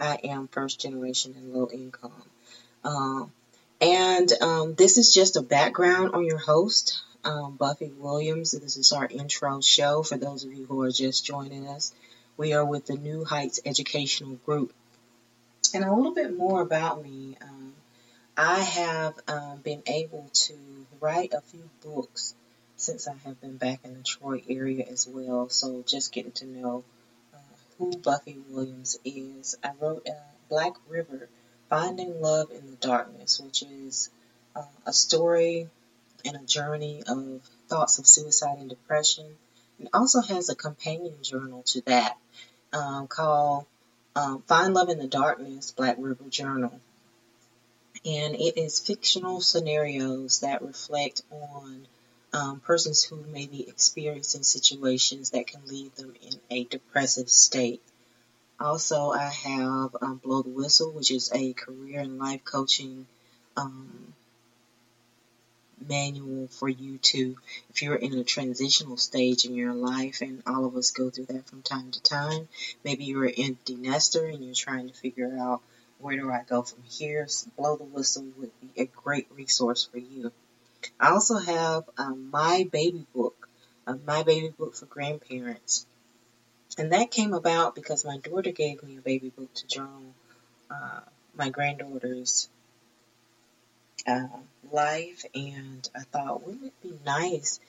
I 0.00 0.18
am 0.24 0.48
first 0.48 0.80
generation 0.80 1.34
and 1.36 1.52
low 1.52 1.68
income. 1.72 2.22
Um, 2.84 3.32
and 3.80 4.32
um, 4.40 4.74
this 4.74 4.96
is 4.96 5.12
just 5.12 5.36
a 5.36 5.42
background 5.42 6.14
on 6.14 6.24
your 6.24 6.38
host 6.38 7.02
um, 7.24 7.56
Buffie 7.58 7.94
Williams. 7.96 8.52
This 8.52 8.76
is 8.76 8.92
our 8.92 9.06
intro 9.06 9.60
show 9.60 10.02
for 10.02 10.16
those 10.16 10.44
of 10.44 10.52
you 10.52 10.66
who 10.66 10.82
are 10.82 10.90
just 10.90 11.24
joining 11.24 11.66
us. 11.66 11.92
We 12.36 12.52
are 12.52 12.64
with 12.64 12.86
the 12.86 12.96
New 12.96 13.24
Heights 13.24 13.60
Educational 13.64 14.36
Group. 14.46 14.72
And 15.72 15.84
a 15.84 15.94
little 15.94 16.14
bit 16.14 16.36
more 16.36 16.60
about 16.60 17.02
me. 17.02 17.36
Um, 17.42 17.73
I 18.36 18.60
have 18.60 19.14
um, 19.28 19.58
been 19.62 19.82
able 19.86 20.28
to 20.32 20.54
write 21.00 21.32
a 21.32 21.40
few 21.40 21.70
books 21.84 22.34
since 22.76 23.06
I 23.06 23.14
have 23.24 23.40
been 23.40 23.58
back 23.58 23.80
in 23.84 23.94
the 23.94 24.02
Troy 24.02 24.42
area 24.48 24.84
as 24.90 25.06
well. 25.06 25.48
So 25.50 25.84
just 25.86 26.12
getting 26.12 26.32
to 26.32 26.46
know 26.46 26.84
uh, 27.32 27.38
who 27.78 27.92
Buffie 27.92 28.42
Williams 28.50 28.98
is. 29.04 29.56
I 29.62 29.70
wrote 29.80 30.08
uh, 30.08 30.14
Black 30.48 30.72
River, 30.88 31.28
Finding 31.70 32.20
Love 32.20 32.50
in 32.50 32.70
the 32.72 32.76
Darkness, 32.76 33.38
which 33.38 33.62
is 33.62 34.10
uh, 34.56 34.62
a 34.84 34.92
story 34.92 35.68
and 36.24 36.36
a 36.36 36.44
journey 36.44 37.04
of 37.06 37.40
thoughts 37.68 38.00
of 38.00 38.06
suicide 38.06 38.58
and 38.58 38.68
depression. 38.68 39.26
It 39.78 39.88
also 39.94 40.20
has 40.20 40.48
a 40.48 40.56
companion 40.56 41.14
journal 41.22 41.62
to 41.66 41.82
that 41.82 42.16
um, 42.72 43.06
called 43.06 43.66
um, 44.16 44.42
Find 44.48 44.74
Love 44.74 44.88
in 44.88 44.98
the 44.98 45.06
Darkness 45.06 45.70
Black 45.70 45.96
River 46.00 46.24
Journal. 46.28 46.80
And 48.04 48.34
it 48.34 48.58
is 48.58 48.80
fictional 48.80 49.40
scenarios 49.40 50.40
that 50.40 50.62
reflect 50.62 51.22
on 51.30 51.86
um, 52.32 52.60
persons 52.60 53.04
who 53.04 53.16
may 53.32 53.46
be 53.46 53.68
experiencing 53.68 54.42
situations 54.42 55.30
that 55.30 55.46
can 55.46 55.64
leave 55.66 55.94
them 55.94 56.14
in 56.20 56.32
a 56.50 56.64
depressive 56.64 57.30
state. 57.30 57.80
Also, 58.58 59.10
I 59.10 59.28
have 59.28 59.96
um, 60.00 60.20
Blow 60.22 60.42
the 60.42 60.50
Whistle, 60.50 60.92
which 60.92 61.10
is 61.10 61.30
a 61.32 61.52
career 61.52 62.00
and 62.00 62.18
life 62.18 62.44
coaching 62.44 63.06
um, 63.56 64.12
manual 65.88 66.48
for 66.48 66.68
you 66.68 66.98
to, 66.98 67.36
if 67.70 67.82
you're 67.82 67.94
in 67.94 68.18
a 68.18 68.24
transitional 68.24 68.96
stage 68.96 69.44
in 69.44 69.54
your 69.54 69.74
life, 69.74 70.20
and 70.20 70.42
all 70.46 70.64
of 70.64 70.76
us 70.76 70.90
go 70.90 71.10
through 71.10 71.26
that 71.26 71.46
from 71.48 71.62
time 71.62 71.90
to 71.92 72.02
time. 72.02 72.48
Maybe 72.84 73.04
you're 73.04 73.24
an 73.24 73.34
empty 73.38 73.76
nester 73.76 74.26
and 74.26 74.44
you're 74.44 74.54
trying 74.54 74.88
to 74.88 74.94
figure 74.94 75.36
out 75.38 75.62
where 76.04 76.16
do 76.16 76.30
I 76.30 76.42
go 76.46 76.62
from 76.62 76.82
here. 76.82 77.26
So 77.28 77.50
Blow 77.56 77.76
the 77.76 77.84
Whistle 77.84 78.26
would 78.36 78.50
be 78.60 78.82
a 78.82 78.84
great 78.84 79.26
resource 79.34 79.88
for 79.90 79.96
you. 79.98 80.32
I 81.00 81.10
also 81.10 81.38
have 81.38 81.84
um, 81.96 82.30
My 82.30 82.68
Baby 82.70 83.06
Book, 83.14 83.48
uh, 83.86 83.96
My 84.06 84.22
Baby 84.22 84.52
Book 84.56 84.74
for 84.74 84.84
grandparents. 84.84 85.86
And 86.76 86.92
that 86.92 87.10
came 87.10 87.32
about 87.32 87.74
because 87.74 88.04
my 88.04 88.18
daughter 88.18 88.50
gave 88.50 88.82
me 88.82 88.98
a 88.98 89.00
baby 89.00 89.30
book 89.30 89.52
to 89.54 89.66
journal 89.66 90.14
uh, 90.70 91.00
my 91.36 91.48
granddaughter's 91.48 92.48
uh, 94.06 94.26
life, 94.70 95.24
and 95.34 95.88
I 95.96 96.00
thought, 96.00 96.44
wouldn't 96.44 96.64
it 96.64 96.82
be 96.82 96.98
nice 97.04 97.60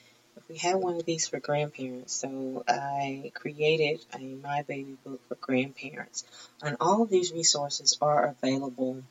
we 0.48 0.56
had 0.58 0.76
one 0.76 0.96
of 0.96 1.04
these 1.04 1.28
for 1.28 1.40
grandparents? 1.40 2.14
So 2.14 2.64
I 2.68 3.32
created 3.34 4.04
a 4.14 4.18
My 4.18 4.62
Baby 4.62 4.96
book 5.04 5.20
for 5.28 5.36
grandparents, 5.36 6.24
and 6.62 6.76
all 6.80 7.02
of 7.02 7.10
these 7.10 7.32
resources 7.32 7.96
are 8.00 8.26
available 8.26 9.02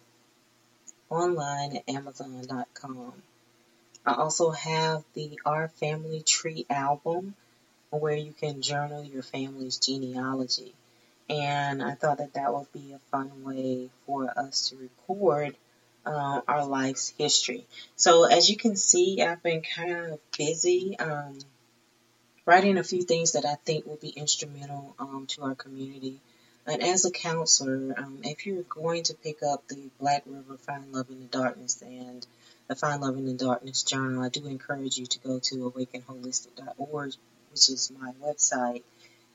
online 1.10 1.78
at 1.78 1.90
Amazon.com. 1.90 3.14
I 4.06 4.14
also 4.14 4.52
have 4.52 5.04
the 5.14 5.40
Our 5.46 5.68
Family 5.68 6.22
Tree 6.22 6.66
album 6.70 7.36
where 7.90 8.16
you 8.16 8.34
can 8.34 8.62
journal 8.62 9.04
your 9.04 9.24
family's 9.24 9.78
genealogy. 9.78 10.74
And 11.30 11.82
I 11.82 11.96
thought 11.96 12.20
that 12.20 12.34
that 12.34 12.54
would 12.54 12.72
be 12.72 12.94
a 12.94 13.00
fun 13.10 13.44
way 13.44 13.90
for 14.06 14.32
us 14.38 14.70
to 14.70 14.78
record 14.78 15.56
uh, 16.06 16.42
our 16.48 16.66
life's 16.66 17.14
history. 17.18 17.66
So 17.96 18.26
as 18.26 18.50
you 18.50 18.58
can 18.58 18.76
see, 18.76 19.22
I've 19.22 19.44
been 19.44 19.62
kind 19.62 19.92
of 19.92 20.20
busy 20.38 20.98
um, 21.00 21.40
writing 22.46 22.78
a 22.78 22.84
few 22.84 23.02
things 23.02 23.34
that 23.34 23.46
I 23.46 23.56
think 23.66 23.86
will 23.86 23.98
be 23.98 24.10
instrumental 24.10 24.96
um, 25.00 25.26
to 25.30 25.44
our 25.44 25.56
community. 25.56 26.20
And 26.68 26.82
as 26.82 27.06
a 27.06 27.12
counselor, 27.12 27.94
um, 27.98 28.20
if 28.24 28.46
you're 28.46 28.64
going 28.64 29.04
to 29.04 29.14
pick 29.14 29.44
up 29.44 29.68
the 29.68 29.90
Black 30.00 30.24
River 30.26 30.58
Find 30.58 30.92
Love 30.92 31.10
in 31.10 31.20
the 31.20 31.28
Darkness 31.28 31.82
and 31.82 32.26
the 32.68 32.76
Find 32.76 33.02
Love 33.02 33.18
in 33.18 33.26
the 33.26 33.34
Darkness 33.34 33.84
journal, 33.84 34.24
I 34.24 34.30
do 34.30 34.46
encourage 34.48 34.98
you 34.98 35.06
to 35.06 35.20
go 35.20 35.40
to 35.40 35.72
awakenholistic.org, 35.72 37.14
which 37.52 37.70
is 37.70 37.92
my 38.00 38.12
website. 38.24 38.82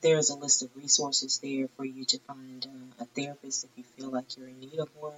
There's 0.02 0.30
a 0.30 0.36
list 0.36 0.62
of 0.62 0.70
resources 0.74 1.38
there 1.38 1.68
for 1.76 1.84
you 1.84 2.04
to 2.06 2.18
find 2.20 2.66
uh, 2.66 3.04
a 3.04 3.06
therapist 3.06 3.64
if 3.64 3.70
you 3.76 3.84
feel 3.96 4.10
like 4.10 4.36
you're 4.36 4.48
in 4.48 4.58
need 4.58 4.78
of 4.78 4.88
one. 4.98 5.12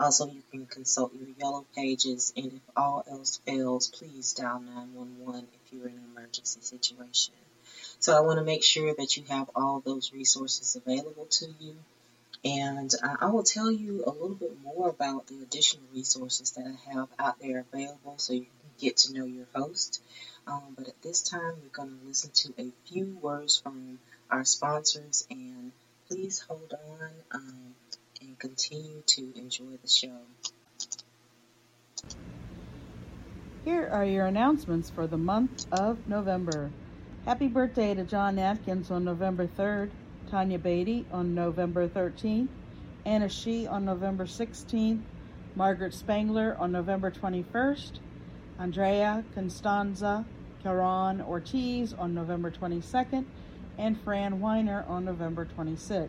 Also, 0.00 0.26
you 0.26 0.42
can 0.50 0.64
consult 0.64 1.12
your 1.14 1.28
yellow 1.38 1.66
pages, 1.76 2.32
and 2.34 2.46
if 2.46 2.62
all 2.74 3.04
else 3.06 3.36
fails, 3.44 3.88
please 3.88 4.32
dial 4.32 4.58
911 4.58 5.46
if 5.52 5.72
you're 5.72 5.88
in 5.88 5.92
an 5.92 6.04
emergency 6.16 6.60
situation. 6.62 7.34
So 7.98 8.16
I 8.16 8.20
want 8.20 8.38
to 8.38 8.44
make 8.44 8.64
sure 8.64 8.94
that 8.94 9.18
you 9.18 9.24
have 9.28 9.50
all 9.54 9.80
those 9.80 10.14
resources 10.14 10.74
available 10.74 11.26
to 11.26 11.46
you. 11.60 11.76
And 12.42 12.90
I 13.20 13.26
will 13.26 13.42
tell 13.42 13.70
you 13.70 14.02
a 14.06 14.10
little 14.10 14.36
bit 14.36 14.58
more 14.62 14.88
about 14.88 15.26
the 15.26 15.42
additional 15.42 15.84
resources 15.92 16.52
that 16.52 16.64
I 16.66 16.94
have 16.94 17.08
out 17.18 17.38
there 17.38 17.66
available 17.70 18.14
so 18.16 18.32
you 18.32 18.40
can 18.46 18.70
get 18.78 18.96
to 18.98 19.12
know 19.12 19.26
your 19.26 19.48
host. 19.54 20.00
Um, 20.46 20.74
but 20.78 20.88
at 20.88 21.02
this 21.02 21.20
time, 21.20 21.56
we're 21.62 21.68
going 21.84 21.90
to 21.90 22.06
listen 22.06 22.30
to 22.32 22.54
a 22.58 22.72
few 22.86 23.18
words 23.20 23.58
from 23.58 23.98
our 24.30 24.46
sponsors 24.46 25.26
and 25.30 25.72
please 26.08 26.40
hold 26.40 26.72
on 26.72 27.10
um, 27.32 27.74
and 28.20 28.38
continue 28.38 29.02
to 29.06 29.32
enjoy 29.36 29.78
the 29.82 29.88
show. 29.88 30.16
Here 33.64 33.88
are 33.90 34.04
your 34.04 34.26
announcements 34.26 34.90
for 34.90 35.06
the 35.06 35.16
month 35.16 35.66
of 35.72 36.06
November. 36.06 36.70
Happy 37.24 37.48
birthday 37.48 37.94
to 37.94 38.04
John 38.04 38.38
Atkins 38.38 38.90
on 38.90 39.04
November 39.04 39.46
3rd, 39.46 39.90
Tanya 40.30 40.58
Beatty 40.58 41.06
on 41.12 41.34
November 41.34 41.88
13th, 41.88 42.48
Anna 43.04 43.28
Shee 43.28 43.66
on 43.66 43.84
November 43.84 44.24
16th, 44.24 45.00
Margaret 45.54 45.94
Spangler 45.94 46.56
on 46.58 46.72
November 46.72 47.10
21st, 47.10 47.98
Andrea 48.58 49.24
Constanza 49.34 50.24
Caron 50.62 51.22
Ortiz 51.22 51.94
on 51.94 52.14
November 52.14 52.50
22nd, 52.50 53.24
and 53.78 54.00
Fran 54.02 54.40
Weiner 54.40 54.84
on 54.88 55.04
November 55.04 55.48
26th. 55.56 56.08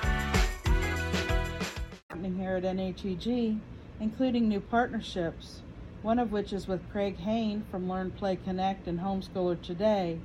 at 2.63 2.75
NHEG, 2.75 3.59
including 3.99 4.47
new 4.47 4.59
partnerships, 4.59 5.61
one 6.01 6.19
of 6.19 6.31
which 6.31 6.53
is 6.53 6.67
with 6.67 6.91
Craig 6.91 7.17
Hain 7.17 7.63
from 7.71 7.89
Learn, 7.89 8.11
Play, 8.11 8.35
Connect 8.35 8.87
and 8.87 8.99
Homeschooler 8.99 9.61
Today. 9.61 10.19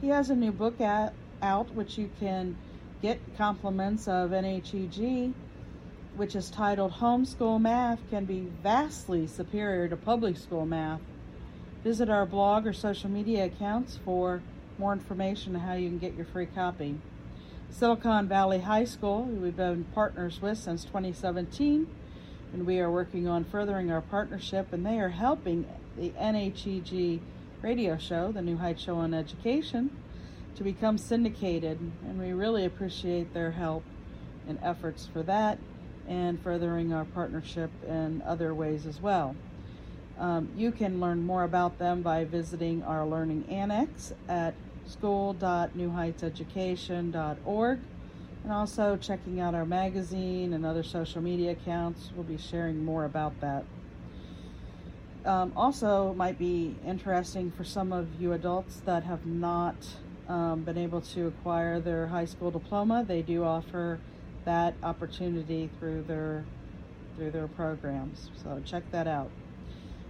He 0.00 0.08
has 0.08 0.30
a 0.30 0.34
new 0.34 0.52
book 0.52 0.80
out, 0.80 1.12
out 1.42 1.74
which 1.74 1.98
you 1.98 2.10
can 2.18 2.56
get 3.00 3.20
compliments 3.36 4.08
of 4.08 4.30
NHEG, 4.30 5.32
which 6.16 6.36
is 6.36 6.50
titled 6.50 6.92
Homeschool 6.92 7.60
Math 7.60 8.00
Can 8.10 8.24
Be 8.24 8.48
Vastly 8.62 9.26
Superior 9.26 9.88
to 9.88 9.96
Public 9.96 10.36
School 10.36 10.66
Math. 10.66 11.00
Visit 11.84 12.08
our 12.10 12.26
blog 12.26 12.66
or 12.66 12.72
social 12.72 13.10
media 13.10 13.46
accounts 13.46 13.98
for 14.04 14.42
more 14.78 14.92
information 14.92 15.56
on 15.56 15.62
how 15.62 15.74
you 15.74 15.88
can 15.88 15.98
get 15.98 16.14
your 16.14 16.26
free 16.26 16.46
copy. 16.46 16.98
Silicon 17.72 18.28
Valley 18.28 18.60
High 18.60 18.84
School, 18.84 19.24
who 19.24 19.36
we've 19.36 19.56
been 19.56 19.84
partners 19.94 20.42
with 20.42 20.58
since 20.58 20.84
2017, 20.84 21.88
and 22.52 22.66
we 22.66 22.78
are 22.78 22.90
working 22.90 23.26
on 23.26 23.44
furthering 23.44 23.90
our 23.90 24.02
partnership, 24.02 24.74
and 24.74 24.84
they 24.84 25.00
are 25.00 25.08
helping 25.08 25.66
the 25.96 26.10
NHEG 26.10 27.20
radio 27.62 27.96
show, 27.96 28.30
the 28.30 28.42
New 28.42 28.58
Heights 28.58 28.82
Show 28.82 28.96
on 28.96 29.14
Education, 29.14 29.90
to 30.54 30.62
become 30.62 30.98
syndicated, 30.98 31.78
and 32.06 32.20
we 32.20 32.32
really 32.32 32.66
appreciate 32.66 33.32
their 33.32 33.52
help 33.52 33.84
and 34.46 34.58
efforts 34.62 35.08
for 35.10 35.22
that 35.22 35.58
and 36.06 36.40
furthering 36.42 36.92
our 36.92 37.06
partnership 37.06 37.70
in 37.88 38.22
other 38.26 38.54
ways 38.54 38.84
as 38.84 39.00
well. 39.00 39.34
Um, 40.18 40.50
you 40.54 40.72
can 40.72 41.00
learn 41.00 41.24
more 41.24 41.44
about 41.44 41.78
them 41.78 42.02
by 42.02 42.26
visiting 42.26 42.82
our 42.82 43.06
Learning 43.06 43.46
Annex 43.48 44.12
at 44.28 44.54
school.newheightseducation.org 44.92 47.78
and 48.44 48.52
also 48.52 48.96
checking 48.96 49.40
out 49.40 49.54
our 49.54 49.64
magazine 49.64 50.52
and 50.52 50.66
other 50.66 50.82
social 50.82 51.22
media 51.22 51.52
accounts. 51.52 52.10
We'll 52.14 52.24
be 52.24 52.38
sharing 52.38 52.84
more 52.84 53.04
about 53.04 53.40
that. 53.40 53.64
Um, 55.24 55.52
also, 55.56 56.14
might 56.14 56.38
be 56.38 56.74
interesting 56.84 57.52
for 57.52 57.62
some 57.62 57.92
of 57.92 58.08
you 58.20 58.32
adults 58.32 58.82
that 58.84 59.04
have 59.04 59.24
not 59.24 59.76
um, 60.28 60.62
been 60.62 60.78
able 60.78 61.00
to 61.00 61.28
acquire 61.28 61.78
their 61.78 62.08
high 62.08 62.24
school 62.24 62.50
diploma. 62.50 63.04
They 63.06 63.22
do 63.22 63.44
offer 63.44 64.00
that 64.44 64.74
opportunity 64.82 65.70
through 65.78 66.02
their 66.02 66.44
through 67.16 67.30
their 67.30 67.46
programs. 67.46 68.30
So 68.42 68.60
check 68.64 68.82
that 68.90 69.06
out. 69.06 69.30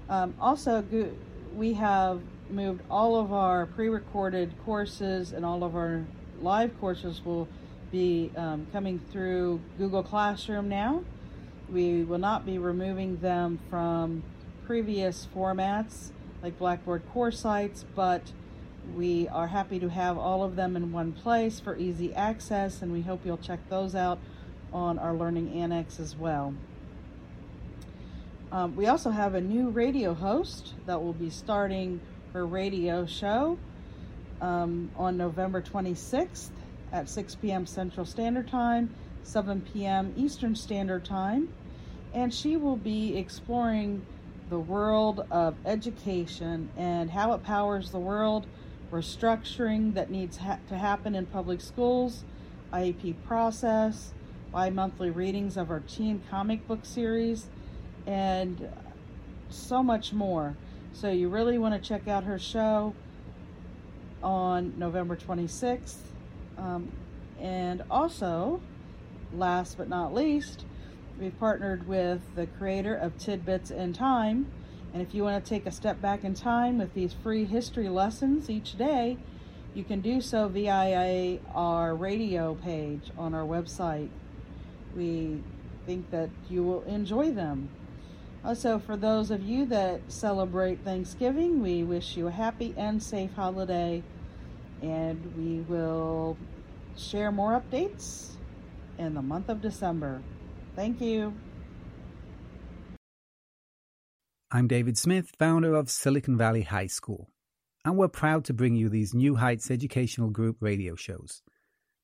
Um, 0.08 0.34
also, 0.40 0.82
we 1.54 1.74
have 1.74 2.22
moved 2.52 2.82
all 2.90 3.16
of 3.16 3.32
our 3.32 3.66
pre-recorded 3.66 4.52
courses 4.64 5.32
and 5.32 5.44
all 5.44 5.64
of 5.64 5.74
our 5.74 6.04
live 6.40 6.78
courses 6.80 7.24
will 7.24 7.48
be 7.90 8.30
um, 8.36 8.66
coming 8.72 9.00
through 9.10 9.60
Google 9.78 10.02
Classroom 10.02 10.68
now. 10.68 11.02
We 11.70 12.04
will 12.04 12.18
not 12.18 12.44
be 12.44 12.58
removing 12.58 13.18
them 13.18 13.58
from 13.70 14.22
previous 14.66 15.26
formats 15.34 16.10
like 16.42 16.58
Blackboard 16.58 17.02
CourseSites, 17.14 17.84
but 17.94 18.22
we 18.96 19.28
are 19.28 19.46
happy 19.46 19.78
to 19.78 19.88
have 19.88 20.18
all 20.18 20.42
of 20.42 20.56
them 20.56 20.76
in 20.76 20.92
one 20.92 21.12
place 21.12 21.60
for 21.60 21.76
easy 21.76 22.12
access, 22.14 22.82
and 22.82 22.92
we 22.92 23.02
hope 23.02 23.20
you'll 23.24 23.38
check 23.38 23.60
those 23.68 23.94
out 23.94 24.18
on 24.72 24.98
our 24.98 25.14
Learning 25.14 25.52
Annex 25.52 26.00
as 26.00 26.16
well. 26.16 26.54
Um, 28.50 28.76
we 28.76 28.86
also 28.86 29.10
have 29.10 29.34
a 29.34 29.40
new 29.40 29.70
radio 29.70 30.12
host 30.12 30.74
that 30.86 31.02
will 31.02 31.14
be 31.14 31.30
starting 31.30 32.00
her 32.32 32.46
radio 32.46 33.04
show 33.06 33.58
um, 34.40 34.90
on 34.96 35.16
November 35.16 35.60
26th 35.60 36.50
at 36.92 37.08
6 37.08 37.34
p.m. 37.36 37.66
Central 37.66 38.06
Standard 38.06 38.48
Time, 38.48 38.94
7 39.22 39.60
p.m. 39.72 40.12
Eastern 40.16 40.54
Standard 40.54 41.04
Time. 41.04 41.52
And 42.14 42.32
she 42.32 42.56
will 42.56 42.76
be 42.76 43.16
exploring 43.16 44.04
the 44.50 44.58
world 44.58 45.26
of 45.30 45.54
education 45.64 46.68
and 46.76 47.10
how 47.10 47.32
it 47.32 47.42
powers 47.42 47.90
the 47.90 47.98
world, 47.98 48.46
restructuring 48.90 49.94
that 49.94 50.10
needs 50.10 50.36
ha- 50.36 50.58
to 50.68 50.76
happen 50.76 51.14
in 51.14 51.24
public 51.26 51.60
schools, 51.60 52.24
IEP 52.72 53.14
process, 53.26 54.12
bi 54.52 54.68
monthly 54.68 55.08
readings 55.08 55.56
of 55.56 55.70
our 55.70 55.80
teen 55.80 56.22
comic 56.30 56.66
book 56.68 56.84
series 56.84 57.46
and 58.06 58.68
so 59.48 59.82
much 59.82 60.12
more. 60.12 60.56
So 60.94 61.11
you 61.11 61.28
really 61.28 61.59
want 61.59 61.74
to 61.74 61.88
check 61.88 62.07
out 62.07 62.24
her 62.24 62.38
show 62.38 62.94
on 64.22 64.74
November 64.76 65.16
26th. 65.16 65.96
Um, 66.59 66.92
and 67.40 67.83
also, 67.90 68.61
last 69.33 69.78
but 69.78 69.88
not 69.88 70.14
least, 70.14 70.64
we've 71.18 71.37
partnered 71.40 71.88
with 71.88 72.20
the 72.37 72.46
creator 72.46 72.94
of 72.94 73.16
Tidbits 73.18 73.70
in 73.70 73.94
Time. 73.94 74.52
And 74.92 75.00
if 75.00 75.14
you 75.14 75.24
want 75.24 75.42
to 75.42 75.48
take 75.48 75.66
a 75.66 75.70
step 75.70 76.00
back 76.00 76.24
in 76.24 76.35
time 76.35 76.78
with 76.78 76.92
these 76.92 77.14
free 77.14 77.46
history 77.46 77.88
lessons 77.88 78.50
each 78.50 78.76
day, 78.76 79.16
you 79.74 79.85
can 79.85 80.02
do 80.02 80.20
so 80.20 80.46
via 80.48 81.38
our 81.55 81.94
radio 81.94 82.55
page 82.55 83.11
on 83.16 83.33
our 83.33 83.46
website. 83.46 84.11
We 84.94 85.42
think 85.87 86.11
that 86.11 86.28
you 86.50 86.62
will 86.62 86.83
enjoy 86.83 87.33
them. 87.33 87.70
Also, 88.44 88.78
for 88.78 88.96
those 88.96 89.31
of 89.31 89.42
you 89.42 89.66
that 89.66 90.00
celebrate 90.09 90.83
Thanksgiving, 90.85 91.62
we 91.62 91.85
wish 91.85 92.16
you 92.16 92.26
a 92.26 92.31
happy 92.31 92.74
and 92.76 93.00
safe 93.00 93.33
holiday, 93.35 94.02
and 94.83 95.33
we 95.37 95.61
will 95.72 96.37
share 96.96 97.31
more 97.31 97.52
updates 97.52 98.31
in 98.98 99.14
the 99.14 99.22
month 99.22 99.48
of 99.48 99.62
December. 99.62 100.20
Thank 100.74 101.00
you. 101.00 101.33
I'm 104.50 104.66
David 104.66 104.98
Smith, 104.98 105.33
founder 105.38 105.74
of 105.74 105.88
Silicon 105.88 106.37
Valley 106.37 106.62
High 106.62 106.88
School, 106.88 107.31
and 107.85 107.96
we're 107.96 108.09
proud 108.09 108.44
to 108.46 108.52
bring 108.52 108.74
you 108.74 108.88
these 108.88 109.14
New 109.14 109.37
Heights 109.37 109.70
Educational 109.70 110.31
Group 110.31 110.57
radio 110.59 110.96
shows 110.96 111.42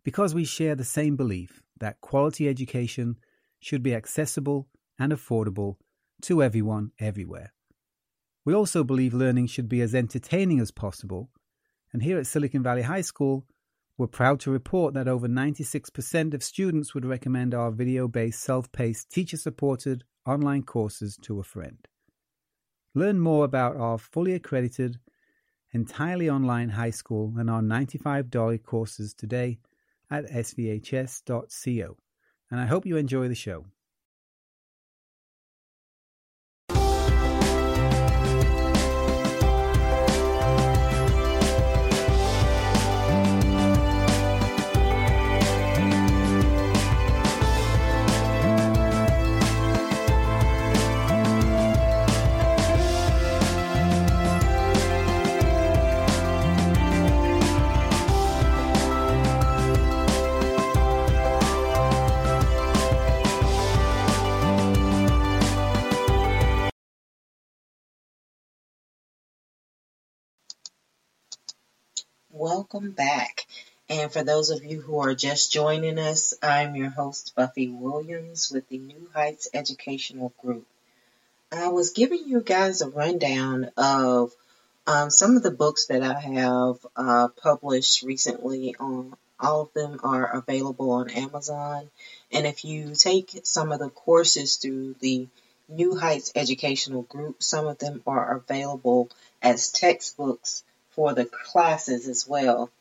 because 0.04 0.34
we 0.34 0.44
share 0.44 0.76
the 0.76 0.84
same 0.84 1.16
belief 1.16 1.62
that 1.80 2.00
quality 2.00 2.48
education 2.48 3.16
should 3.58 3.82
be 3.82 3.94
accessible 3.94 4.68
and 5.00 5.12
affordable 5.12 5.76
to 6.22 6.42
everyone 6.42 6.92
everywhere. 6.98 7.52
We 8.44 8.54
also 8.54 8.84
believe 8.84 9.14
learning 9.14 9.48
should 9.48 9.68
be 9.68 9.80
as 9.80 9.94
entertaining 9.94 10.60
as 10.60 10.70
possible, 10.70 11.30
and 11.92 12.02
here 12.02 12.18
at 12.18 12.26
Silicon 12.26 12.62
Valley 12.62 12.82
High 12.82 13.02
School, 13.02 13.46
we're 13.98 14.06
proud 14.06 14.38
to 14.40 14.50
report 14.50 14.94
that 14.94 15.08
over 15.08 15.26
96% 15.26 16.32
of 16.32 16.42
students 16.42 16.94
would 16.94 17.04
recommend 17.04 17.52
our 17.52 17.72
video 17.72 18.06
based, 18.06 18.40
self 18.40 18.70
paced, 18.70 19.10
teacher 19.10 19.36
supported 19.36 20.04
online 20.24 20.62
courses 20.62 21.18
to 21.22 21.40
a 21.40 21.42
friend. 21.42 21.88
Learn 22.94 23.18
more 23.18 23.44
about 23.44 23.76
our 23.76 23.98
fully 23.98 24.34
accredited, 24.34 24.98
entirely 25.72 26.30
online 26.30 26.70
high 26.70 26.90
school 26.90 27.34
and 27.36 27.50
our 27.50 27.60
$95 27.60 28.62
courses 28.62 29.14
today 29.14 29.58
at 30.10 30.30
svhs.co. 30.30 31.96
And 32.50 32.60
I 32.60 32.66
hope 32.66 32.86
you 32.86 32.96
enjoy 32.96 33.28
the 33.28 33.34
show. 33.34 33.66
Welcome 72.50 72.92
back. 72.92 73.46
And 73.90 74.10
for 74.10 74.24
those 74.24 74.48
of 74.48 74.64
you 74.64 74.80
who 74.80 75.00
are 75.00 75.14
just 75.14 75.52
joining 75.52 75.98
us, 75.98 76.32
I'm 76.42 76.74
your 76.76 76.88
host, 76.88 77.34
Buffie 77.36 77.78
Williams 77.78 78.50
with 78.50 78.66
the 78.70 78.78
New 78.78 79.10
Heights 79.14 79.50
Educational 79.52 80.32
Group. 80.40 80.66
I 81.52 81.68
was 81.68 81.90
giving 81.90 82.26
you 82.26 82.40
guys 82.40 82.80
a 82.80 82.88
rundown 82.88 83.70
of 83.76 84.32
um, 84.86 85.10
some 85.10 85.36
of 85.36 85.42
the 85.42 85.50
books 85.50 85.88
that 85.88 86.02
I 86.02 86.18
have 86.18 86.76
uh, 86.96 87.28
published 87.36 88.02
recently. 88.02 88.74
On 88.80 89.14
all 89.38 89.60
of 89.60 89.74
them 89.74 90.00
are 90.02 90.38
available 90.38 90.92
on 90.92 91.10
Amazon, 91.10 91.90
and 92.32 92.46
if 92.46 92.64
you 92.64 92.94
take 92.94 93.40
some 93.42 93.72
of 93.72 93.78
the 93.78 93.90
courses 93.90 94.56
through 94.56 94.94
the 95.00 95.28
New 95.68 95.98
Heights 95.98 96.32
Educational 96.34 97.02
Group, 97.02 97.42
some 97.42 97.66
of 97.66 97.76
them 97.76 98.02
are 98.06 98.38
available 98.38 99.10
as 99.42 99.70
textbooks 99.70 100.64
for 100.98 101.14
the 101.14 101.26
classes 101.26 102.08
as 102.08 102.26
well. 102.26 102.72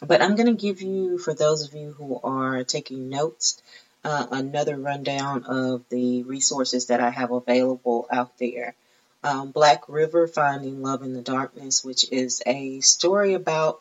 But 0.00 0.22
I'm 0.22 0.36
going 0.36 0.46
to 0.56 0.62
give 0.62 0.82
you, 0.82 1.18
for 1.18 1.34
those 1.34 1.66
of 1.66 1.74
you 1.74 1.90
who 1.90 2.20
are 2.22 2.62
taking 2.62 3.08
notes, 3.08 3.60
uh, 4.04 4.28
another 4.30 4.76
rundown 4.76 5.42
of 5.42 5.82
the 5.88 6.22
resources 6.22 6.86
that 6.86 7.00
I 7.00 7.10
have 7.10 7.32
available 7.32 8.06
out 8.08 8.38
there. 8.38 8.76
Um, 9.24 9.50
Black 9.50 9.88
River 9.88 10.28
Finding 10.28 10.80
Love 10.80 11.02
in 11.02 11.12
the 11.12 11.22
Darkness, 11.22 11.82
which 11.82 12.08
is 12.12 12.40
a 12.46 12.78
story 12.82 13.34
about 13.34 13.80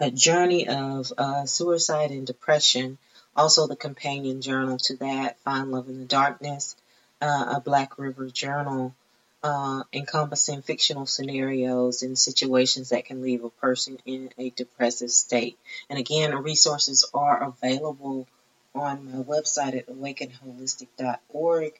a 0.00 0.10
journey 0.10 0.66
of 0.66 1.12
uh, 1.16 1.46
suicide 1.46 2.10
and 2.10 2.26
depression. 2.26 2.98
Also, 3.36 3.68
the 3.68 3.76
companion 3.76 4.42
journal 4.42 4.78
to 4.78 4.96
that, 4.96 5.38
Find 5.42 5.70
Love 5.70 5.88
in 5.88 6.00
the 6.00 6.06
Darkness, 6.06 6.74
uh, 7.20 7.54
a 7.58 7.60
Black 7.60 8.00
River 8.00 8.30
journal 8.30 8.96
uh, 9.42 9.82
encompassing 9.92 10.62
fictional 10.62 11.06
scenarios 11.06 12.02
and 12.02 12.18
situations 12.18 12.90
that 12.90 13.04
can 13.04 13.22
leave 13.22 13.44
a 13.44 13.50
person 13.50 13.98
in 14.04 14.30
a 14.38 14.50
depressive 14.50 15.10
state. 15.10 15.58
And 15.90 15.98
again, 15.98 16.34
resources 16.34 17.08
are 17.12 17.42
available 17.42 18.26
on 18.74 19.04
my 19.04 19.22
website 19.22 19.76
at 19.76 19.88
awakenholistic.org. 19.88 21.72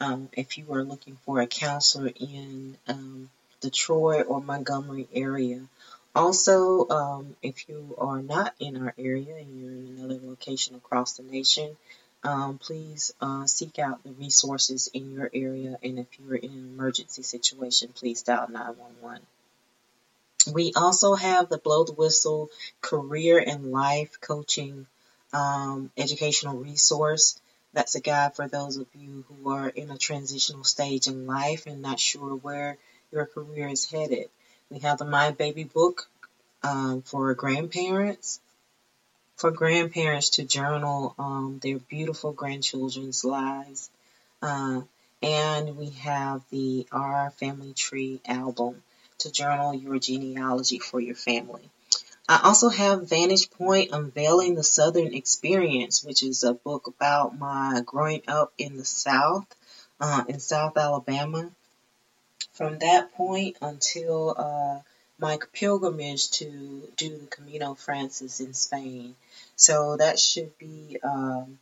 Um, 0.00 0.28
if 0.32 0.56
you 0.56 0.72
are 0.72 0.82
looking 0.82 1.18
for 1.26 1.40
a 1.40 1.46
counselor 1.46 2.10
in 2.18 2.78
um, 2.88 3.30
the 3.60 3.70
Troy 3.70 4.22
or 4.22 4.40
Montgomery 4.40 5.08
area. 5.14 5.62
Also, 6.14 6.88
um, 6.88 7.36
if 7.42 7.68
you 7.68 7.94
are 7.98 8.20
not 8.20 8.54
in 8.58 8.76
our 8.76 8.94
area 8.98 9.36
and 9.36 9.60
you're 9.60 9.70
in 9.70 9.96
another 9.98 10.20
location 10.26 10.74
across 10.74 11.16
the 11.16 11.22
nation, 11.22 11.76
um, 12.22 12.58
please 12.58 13.12
uh, 13.20 13.46
seek 13.46 13.78
out 13.78 14.02
the 14.04 14.12
resources 14.12 14.90
in 14.92 15.10
your 15.10 15.30
area. 15.32 15.78
And 15.82 15.98
if 15.98 16.06
you're 16.18 16.36
in 16.36 16.50
an 16.50 16.70
emergency 16.74 17.22
situation, 17.22 17.90
please 17.94 18.22
dial 18.22 18.48
911. 18.48 19.22
We 20.52 20.72
also 20.74 21.14
have 21.14 21.48
the 21.48 21.58
Blow 21.58 21.84
the 21.84 21.92
Whistle 21.92 22.50
Career 22.80 23.38
and 23.38 23.72
Life 23.72 24.20
Coaching 24.20 24.86
um, 25.32 25.90
Educational 25.96 26.56
Resource. 26.56 27.40
That's 27.72 27.94
a 27.94 28.00
guide 28.00 28.34
for 28.34 28.48
those 28.48 28.76
of 28.76 28.86
you 28.94 29.24
who 29.28 29.50
are 29.50 29.68
in 29.68 29.90
a 29.90 29.98
transitional 29.98 30.64
stage 30.64 31.06
in 31.06 31.26
life 31.26 31.66
and 31.66 31.82
not 31.82 32.00
sure 32.00 32.34
where 32.34 32.78
your 33.12 33.26
career 33.26 33.68
is 33.68 33.88
headed. 33.90 34.28
We 34.70 34.80
have 34.80 34.98
the 34.98 35.04
My 35.04 35.30
Baby 35.30 35.64
book 35.64 36.08
um, 36.62 37.02
for 37.02 37.32
grandparents 37.34 38.40
for 39.40 39.50
grandparents 39.50 40.28
to 40.28 40.44
journal 40.44 41.14
um, 41.18 41.58
their 41.62 41.78
beautiful 41.78 42.30
grandchildren's 42.30 43.24
lives. 43.24 43.88
Uh, 44.42 44.82
and 45.22 45.78
we 45.78 45.88
have 45.90 46.42
the 46.50 46.86
Our 46.92 47.30
Family 47.30 47.72
Tree 47.72 48.20
album 48.26 48.82
to 49.20 49.32
journal 49.32 49.72
your 49.72 49.98
genealogy 49.98 50.78
for 50.78 51.00
your 51.00 51.14
family. 51.14 51.62
I 52.28 52.40
also 52.44 52.68
have 52.68 53.08
Vantage 53.08 53.50
Point 53.50 53.92
Unveiling 53.92 54.56
the 54.56 54.62
Southern 54.62 55.14
Experience, 55.14 56.04
which 56.04 56.22
is 56.22 56.44
a 56.44 56.52
book 56.52 56.86
about 56.86 57.38
my 57.38 57.80
growing 57.84 58.20
up 58.28 58.52
in 58.58 58.76
the 58.76 58.84
South, 58.84 59.46
uh, 60.00 60.22
in 60.28 60.38
South 60.38 60.76
Alabama. 60.76 61.50
From 62.52 62.78
that 62.80 63.14
point 63.14 63.56
until 63.62 64.34
uh, 64.36 64.89
my 65.20 65.38
pilgrimage 65.52 66.30
to 66.30 66.88
do 66.96 67.18
the 67.18 67.26
Camino 67.26 67.74
Frances 67.74 68.40
in 68.40 68.54
Spain. 68.54 69.14
So 69.54 69.96
that 69.98 70.18
should 70.18 70.56
be 70.58 70.98
um, 71.02 71.58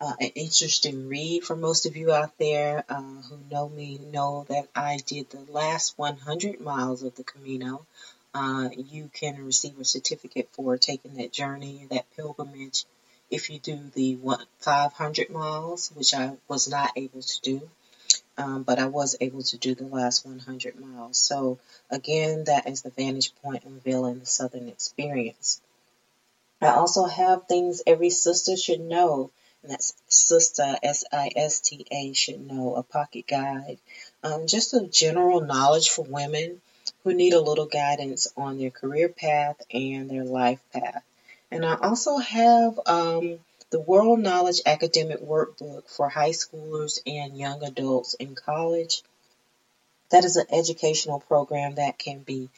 uh, 0.00 0.14
an 0.20 0.30
interesting 0.34 1.08
read 1.08 1.44
for 1.44 1.54
most 1.54 1.86
of 1.86 1.96
you 1.96 2.12
out 2.12 2.36
there 2.38 2.84
uh, 2.88 3.00
who 3.00 3.38
know 3.50 3.68
me 3.68 3.98
know 4.12 4.44
that 4.48 4.68
I 4.74 4.98
did 5.06 5.30
the 5.30 5.46
last 5.52 5.96
100 5.96 6.60
miles 6.60 7.02
of 7.02 7.14
the 7.14 7.24
Camino. 7.24 7.86
Uh, 8.34 8.68
you 8.76 9.10
can 9.12 9.44
receive 9.44 9.78
a 9.78 9.84
certificate 9.84 10.48
for 10.52 10.76
taking 10.76 11.14
that 11.14 11.32
journey, 11.32 11.86
that 11.90 12.04
pilgrimage, 12.16 12.84
if 13.30 13.50
you 13.50 13.58
do 13.58 13.78
the 13.94 14.18
500 14.58 15.30
miles, 15.30 15.92
which 15.94 16.14
I 16.14 16.32
was 16.48 16.68
not 16.68 16.92
able 16.96 17.22
to 17.22 17.40
do 17.42 17.70
um, 18.38 18.62
but 18.62 18.78
I 18.78 18.86
was 18.86 19.16
able 19.20 19.42
to 19.42 19.58
do 19.58 19.74
the 19.74 19.84
last 19.84 20.24
100 20.24 20.78
miles. 20.80 21.18
So 21.18 21.58
again, 21.90 22.44
that 22.44 22.68
is 22.68 22.82
the 22.82 22.90
vantage 22.90 23.34
point 23.42 23.64
unveiling 23.64 24.20
the 24.20 24.26
Southern 24.26 24.68
experience. 24.68 25.60
I 26.62 26.68
also 26.68 27.04
have 27.04 27.46
things 27.46 27.82
every 27.86 28.10
sister 28.10 28.56
should 28.56 28.80
know, 28.80 29.30
and 29.62 29.72
that's 29.72 29.94
Sister 30.08 30.76
S-I-S-T-A 30.82 32.12
should 32.12 32.46
know, 32.46 32.74
a 32.76 32.82
pocket 32.82 33.26
guide, 33.26 33.78
um, 34.22 34.46
just 34.46 34.74
a 34.74 34.86
general 34.86 35.40
knowledge 35.40 35.90
for 35.90 36.04
women 36.04 36.60
who 37.04 37.14
need 37.14 37.32
a 37.32 37.40
little 37.40 37.66
guidance 37.66 38.32
on 38.36 38.58
their 38.58 38.70
career 38.70 39.08
path 39.08 39.60
and 39.72 40.10
their 40.10 40.24
life 40.24 40.60
path. 40.72 41.02
And 41.50 41.64
I 41.64 41.74
also 41.76 42.18
have 42.18 42.78
um, 42.86 43.38
the 43.70 43.80
World 43.80 44.20
Knowledge 44.20 44.62
Academic 44.64 45.20
Workbook 45.20 45.88
for 45.90 46.08
high 46.08 46.30
schoolers 46.30 47.00
and 47.06 47.36
young 47.36 47.62
adults 47.62 48.14
in 48.14 48.34
college. 48.34 49.02
That 50.10 50.24
is 50.24 50.36
an 50.36 50.46
educational 50.50 51.20
program 51.20 51.74
that 51.74 51.98
can 51.98 52.20
be 52.20 52.48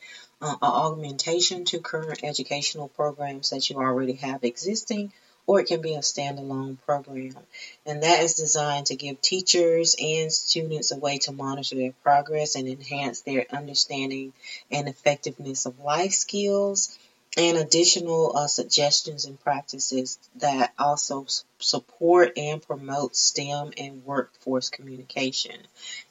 uh, 0.40 0.50
an 0.50 0.56
augmentation 0.62 1.64
to 1.66 1.80
current 1.80 2.22
educational 2.22 2.86
programs 2.86 3.50
that 3.50 3.68
you 3.68 3.76
already 3.76 4.12
have 4.14 4.44
existing, 4.44 5.12
or 5.46 5.58
it 5.58 5.66
can 5.66 5.80
be 5.82 5.94
a 5.94 5.98
standalone 5.98 6.80
program. 6.86 7.36
And 7.84 8.04
that 8.04 8.22
is 8.22 8.34
designed 8.34 8.86
to 8.86 8.94
give 8.94 9.20
teachers 9.20 9.96
and 10.00 10.32
students 10.32 10.92
a 10.92 10.96
way 10.96 11.18
to 11.18 11.32
monitor 11.32 11.74
their 11.74 11.92
progress 12.04 12.54
and 12.54 12.68
enhance 12.68 13.22
their 13.22 13.46
understanding 13.50 14.32
and 14.70 14.88
effectiveness 14.88 15.66
of 15.66 15.80
life 15.80 16.12
skills 16.12 16.96
and 17.36 17.56
additional 17.56 18.36
uh, 18.36 18.46
suggestions 18.46 19.24
and 19.24 19.38
practices 19.40 20.18
that 20.36 20.72
also 20.78 21.26
support 21.58 22.36
and 22.36 22.60
promote 22.62 23.14
STEM 23.14 23.72
and 23.78 24.04
workforce 24.04 24.68
communication. 24.68 25.56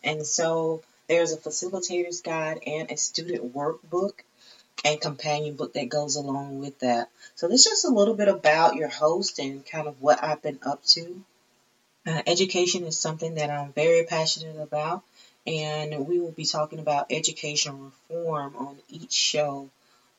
And 0.03 0.25
so 0.25 0.81
there's 1.07 1.33
a 1.33 1.37
facilitator's 1.37 2.21
guide 2.21 2.59
and 2.65 2.89
a 2.91 2.97
student 2.97 3.53
workbook. 3.53 4.13
and 4.85 5.01
companion 5.01 5.55
book 5.55 5.73
that 5.73 5.89
goes 5.89 6.15
along 6.15 6.59
with 6.59 6.79
that. 6.79 7.09
So 7.35 7.49
this 7.49 7.65
is 7.65 7.71
just 7.71 7.85
a 7.85 7.89
little 7.89 8.13
bit 8.13 8.29
about 8.29 8.75
your 8.75 8.87
host 8.87 9.39
and 9.39 9.65
kind 9.65 9.87
of 9.87 10.01
what 10.01 10.23
I've 10.23 10.41
been 10.41 10.59
up 10.65 10.83
to. 10.95 11.21
Uh, 12.07 12.21
education 12.25 12.85
is 12.85 12.97
something 12.97 13.35
that 13.35 13.49
I'm 13.49 13.73
very 13.73 14.05
passionate 14.05 14.57
about, 14.57 15.03
and 15.45 16.07
we 16.07 16.19
will 16.19 16.31
be 16.31 16.45
talking 16.45 16.79
about 16.79 17.07
education 17.11 17.91
reform 18.09 18.55
on 18.55 18.77
each 18.87 19.11
show. 19.11 19.69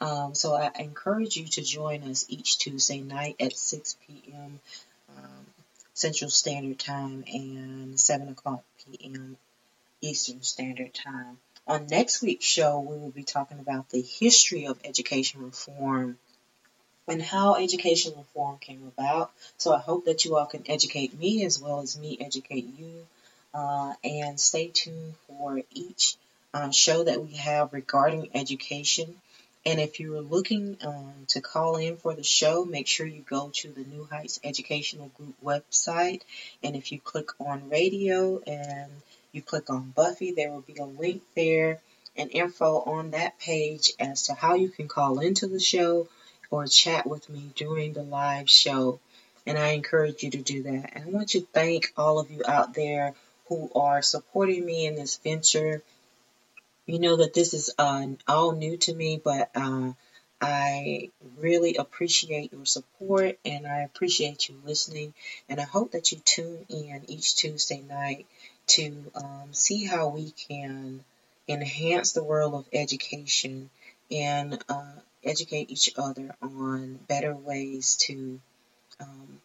Um, 0.01 0.35
so 0.35 0.55
I 0.55 0.71
encourage 0.79 1.37
you 1.37 1.47
to 1.47 1.63
join 1.63 2.05
us 2.05 2.25
each 2.29 2.59
Tuesday 2.59 3.01
night 3.01 3.37
at 3.39 3.57
6 3.57 3.97
p.m. 4.07 4.61
Um, 5.11 5.47
Central 5.93 6.31
Standard 6.31 6.79
Time 6.79 7.25
and 7.31 8.01
7 8.01 8.29
o'clock 8.29 8.65
p.m. 8.85 9.37
Eastern 10.01 10.43
Standard 10.43 10.95
Time. 10.95 11.39
On 11.67 11.87
next 11.87 12.23
week's 12.23 12.47
show, 12.47 12.81
we 12.81 12.97
will 12.97 13.11
be 13.11 13.23
talking 13.23 13.59
about 13.59 13.91
the 13.91 14.01
history 14.01 14.67
of 14.67 14.81
education 14.85 15.43
reform 15.43 16.19
and 17.07 17.21
how 17.21 17.57
education 17.57 18.15
reform 18.17 18.57
came 18.59 18.87
about. 18.87 19.33
So 19.59 19.75
I 19.75 19.79
hope 19.79 20.07
that 20.07 20.25
you 20.25 20.37
all 20.37 20.47
can 20.47 20.65
educate 20.69 21.19
me 21.19 21.45
as 21.45 21.61
well 21.61 21.81
as 21.81 21.99
me 21.99 22.17
educate 22.21 22.67
you. 22.79 23.07
Uh, 23.53 23.95
and 24.05 24.39
stay 24.39 24.69
tuned 24.69 25.15
for 25.27 25.61
each 25.73 26.17
uh, 26.55 26.71
show 26.71 27.03
that 27.03 27.21
we 27.21 27.35
have 27.35 27.73
regarding 27.73 28.31
education. 28.33 29.21
And 29.67 29.79
if 29.79 30.01
you're 30.01 30.23
looking 30.23 30.79
um, 30.83 31.13
to 31.29 31.41
call 31.43 31.77
in 31.77 31.97
for 31.97 32.15
the 32.15 32.23
show, 32.23 32.65
make 32.65 32.87
sure 32.87 33.07
you 33.07 33.23
go 33.29 33.51
to 33.57 33.71
the 33.71 33.85
New 33.85 34.05
Heights 34.11 34.41
Educational 34.43 35.09
Group 35.09 35.35
website. 35.45 36.23
And 36.63 36.75
if 36.75 36.93
you 36.93 36.99
click 36.99 37.29
on 37.39 37.69
radio 37.69 38.41
and 38.47 38.91
you 39.33 39.43
click 39.43 39.69
on 39.69 39.93
Buffie, 39.95 40.35
there 40.35 40.51
will 40.51 40.63
be 40.63 40.77
a 40.77 40.85
link 40.85 41.23
there 41.37 41.81
and 42.17 42.31
info 42.33 42.81
on 42.81 43.11
that 43.11 43.39
page 43.39 43.93
as 44.01 44.25
to 44.25 44.35
how 44.35 44.55
you 44.55 44.71
can 44.71 44.89
call 44.89 45.21
into 45.21 45.47
the 45.47 45.61
show 45.61 46.09
or 46.51 46.67
chat 46.67 47.07
with 47.07 47.29
me 47.29 47.51
during 47.55 47.93
the 47.93 48.03
live 48.03 48.49
show. 48.49 48.99
And 49.47 49.59
I 49.59 49.69
encourage 49.69 50.23
you 50.23 50.31
to 50.31 50.43
do 50.43 50.63
that. 50.65 50.91
And 50.95 51.05
I 51.05 51.09
want 51.09 51.31
to 51.31 51.41
thank 51.41 51.93
all 51.97 52.19
of 52.19 52.31
you 52.31 52.43
out 52.47 52.75
there 52.75 53.15
who 53.49 53.71
are 53.75 54.03
supporting 54.03 54.65
me 54.65 54.87
in 54.87 54.97
this 54.97 55.17
venture. 55.17 55.83
You 56.87 56.99
know 56.99 57.17
that 57.17 57.35
this 57.35 57.55
is 57.55 57.71
uh, 57.79 58.07
all 58.27 58.53
new 58.53 58.77
to 58.79 58.95
me, 58.95 59.21
but 59.23 59.51
uh, 59.55 59.93
I 60.41 61.11
really 61.39 61.77
appreciate 61.77 62.53
your 62.53 62.65
support 62.65 63.39
and 63.45 63.67
I 63.67 63.81
appreciate 63.81 64.49
you 64.49 64.61
listening. 64.65 65.13
And 65.49 65.61
I 65.61 65.65
hope 65.65 65.93
that 65.93 66.13
you 66.13 66.19
tune 66.19 66.65
in 66.69 67.05
each 67.09 67.37
Tuesday 67.37 67.83
night 67.83 68.27
to 68.69 69.11
um, 69.15 69.49
see 69.53 69.85
how 69.85 70.09
we 70.09 70.31
can 70.31 71.05
enhance 71.47 72.13
the 72.13 72.25
world 72.25 72.55
of 72.55 72.67
education 72.73 73.69
and 74.11 74.63
uh, 74.69 74.93
educate 75.23 75.71
each 75.71 75.91
other 75.99 76.35
on 76.41 76.99
better 77.09 77.35
ways 77.35 77.97
to 77.97 78.41
um, 78.99 79.41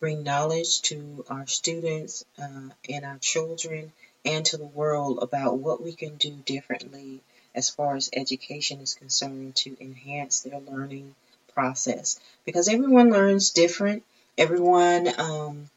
bring 0.00 0.22
knowledge 0.22 0.82
to 0.82 1.24
our 1.28 1.46
students 1.46 2.24
uh, 2.42 2.70
and 2.88 3.04
our 3.04 3.18
children 3.18 3.92
and 4.24 4.44
to 4.46 4.56
the 4.56 4.64
world 4.64 5.18
about 5.22 5.58
what 5.58 5.82
we 5.82 5.92
can 5.92 6.16
do 6.16 6.30
differently 6.44 7.20
as 7.54 7.70
far 7.70 7.96
as 7.96 8.10
education 8.12 8.80
is 8.80 8.94
concerned 8.94 9.56
to 9.56 9.76
enhance 9.80 10.40
their 10.40 10.60
learning 10.60 11.14
process. 11.54 12.20
Because 12.44 12.68
everyone 12.68 13.10
learns 13.10 13.50
different, 13.50 14.04
everyone 14.38 15.08
um, 15.18 15.70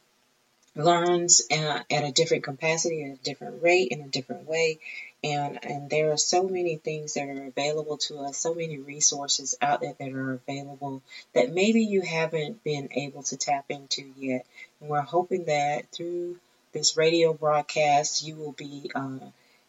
learns 0.75 1.41
at, 1.51 1.85
at 1.91 2.03
a 2.03 2.11
different 2.11 2.43
capacity, 2.43 3.03
at 3.03 3.19
a 3.19 3.23
different 3.23 3.63
rate, 3.63 3.89
in 3.89 4.01
a 4.01 4.07
different 4.07 4.47
way. 4.47 4.79
And, 5.23 5.57
and 5.63 5.89
there 5.89 6.11
are 6.11 6.17
so 6.17 6.43
many 6.43 6.75
things 6.75 7.13
that 7.13 7.29
are 7.29 7.45
available 7.45 7.97
to 7.97 8.19
us, 8.19 8.37
so 8.37 8.53
many 8.53 8.77
resources 8.77 9.55
out 9.61 9.81
there 9.81 9.95
that 9.97 10.11
are 10.11 10.33
available 10.33 11.01
that 11.33 11.53
maybe 11.53 11.83
you 11.83 12.01
haven't 12.01 12.63
been 12.63 12.89
able 12.91 13.23
to 13.23 13.37
tap 13.37 13.65
into 13.69 14.03
yet. 14.17 14.45
And 14.81 14.89
we're 14.89 15.01
hoping 15.01 15.45
that 15.45 15.89
through 15.91 16.37
this 16.73 16.97
radio 16.97 17.33
broadcast, 17.33 18.25
you 18.25 18.35
will 18.35 18.51
be 18.51 18.91
uh, 18.93 19.19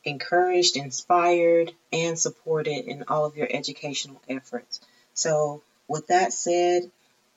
encouraged, 0.04 0.76
inspired, 0.76 1.72
and 1.92 2.18
supported 2.18 2.86
in 2.86 3.04
all 3.08 3.26
of 3.26 3.36
your 3.36 3.48
educational 3.48 4.20
efforts. 4.28 4.80
So, 5.12 5.62
with 5.86 6.08
that 6.08 6.32
said, 6.32 6.90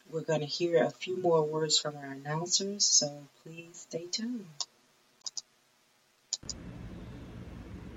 we're 0.10 0.22
going 0.22 0.40
to 0.40 0.46
hear 0.46 0.84
a 0.84 0.90
few 0.90 1.18
more 1.18 1.44
words 1.44 1.78
from 1.78 1.98
our 1.98 2.12
announcers, 2.12 2.86
so 2.86 3.28
please 3.44 3.86
stay 3.90 4.06
tuned. 4.06 4.46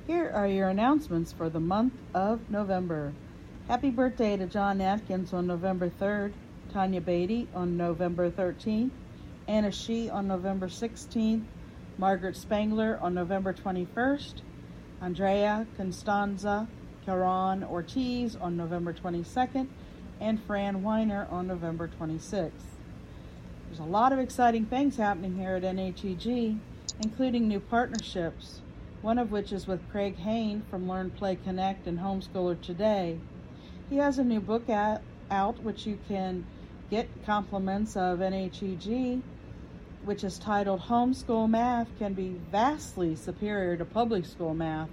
Here 0.06 0.28
are 0.34 0.48
your 0.48 0.68
announcements 0.68 1.32
for 1.32 1.48
the 1.48 1.60
month 1.60 1.94
of 2.14 2.50
November. 2.50 3.12
Happy 3.68 3.90
birthday 3.90 4.36
to 4.36 4.46
John 4.46 4.80
Atkins 4.80 5.32
on 5.32 5.46
November 5.46 5.88
3rd, 5.88 6.32
Tanya 6.72 7.00
Beatty 7.00 7.46
on 7.54 7.76
November 7.76 8.28
13th, 8.28 8.90
Anna 9.46 9.70
Shee 9.70 10.10
on 10.10 10.26
November 10.26 10.66
16th, 10.66 11.44
Margaret 12.00 12.34
Spangler 12.34 12.98
on 13.02 13.12
November 13.12 13.52
21st, 13.52 14.40
Andrea 15.02 15.66
Constanza 15.76 16.66
Caron 17.04 17.62
Ortiz 17.62 18.36
on 18.36 18.56
November 18.56 18.94
22nd, 18.94 19.68
and 20.18 20.42
Fran 20.42 20.82
Weiner 20.82 21.28
on 21.30 21.46
November 21.46 21.90
26th. 22.00 22.52
There's 23.66 23.80
a 23.80 23.82
lot 23.82 24.14
of 24.14 24.18
exciting 24.18 24.64
things 24.64 24.96
happening 24.96 25.36
here 25.36 25.56
at 25.56 25.62
NHEG, 25.62 26.58
including 27.02 27.46
new 27.46 27.60
partnerships, 27.60 28.62
one 29.02 29.18
of 29.18 29.30
which 29.30 29.52
is 29.52 29.66
with 29.66 29.86
Craig 29.90 30.16
Hain 30.16 30.62
from 30.70 30.88
Learn, 30.88 31.10
Play, 31.10 31.36
Connect 31.36 31.86
and 31.86 31.98
Homeschooler 31.98 32.58
Today. 32.62 33.18
He 33.90 33.98
has 33.98 34.18
a 34.18 34.24
new 34.24 34.40
book 34.40 34.70
out, 34.70 35.02
out 35.30 35.62
which 35.62 35.84
you 35.84 35.98
can 36.08 36.46
get 36.90 37.10
compliments 37.26 37.94
of 37.94 38.20
NHEG, 38.20 39.20
which 40.04 40.24
is 40.24 40.38
titled 40.38 40.80
Homeschool 40.80 41.48
Math 41.48 41.88
Can 41.98 42.14
Be 42.14 42.40
Vastly 42.50 43.14
Superior 43.14 43.76
to 43.76 43.84
Public 43.84 44.24
School 44.24 44.54
Math. 44.54 44.88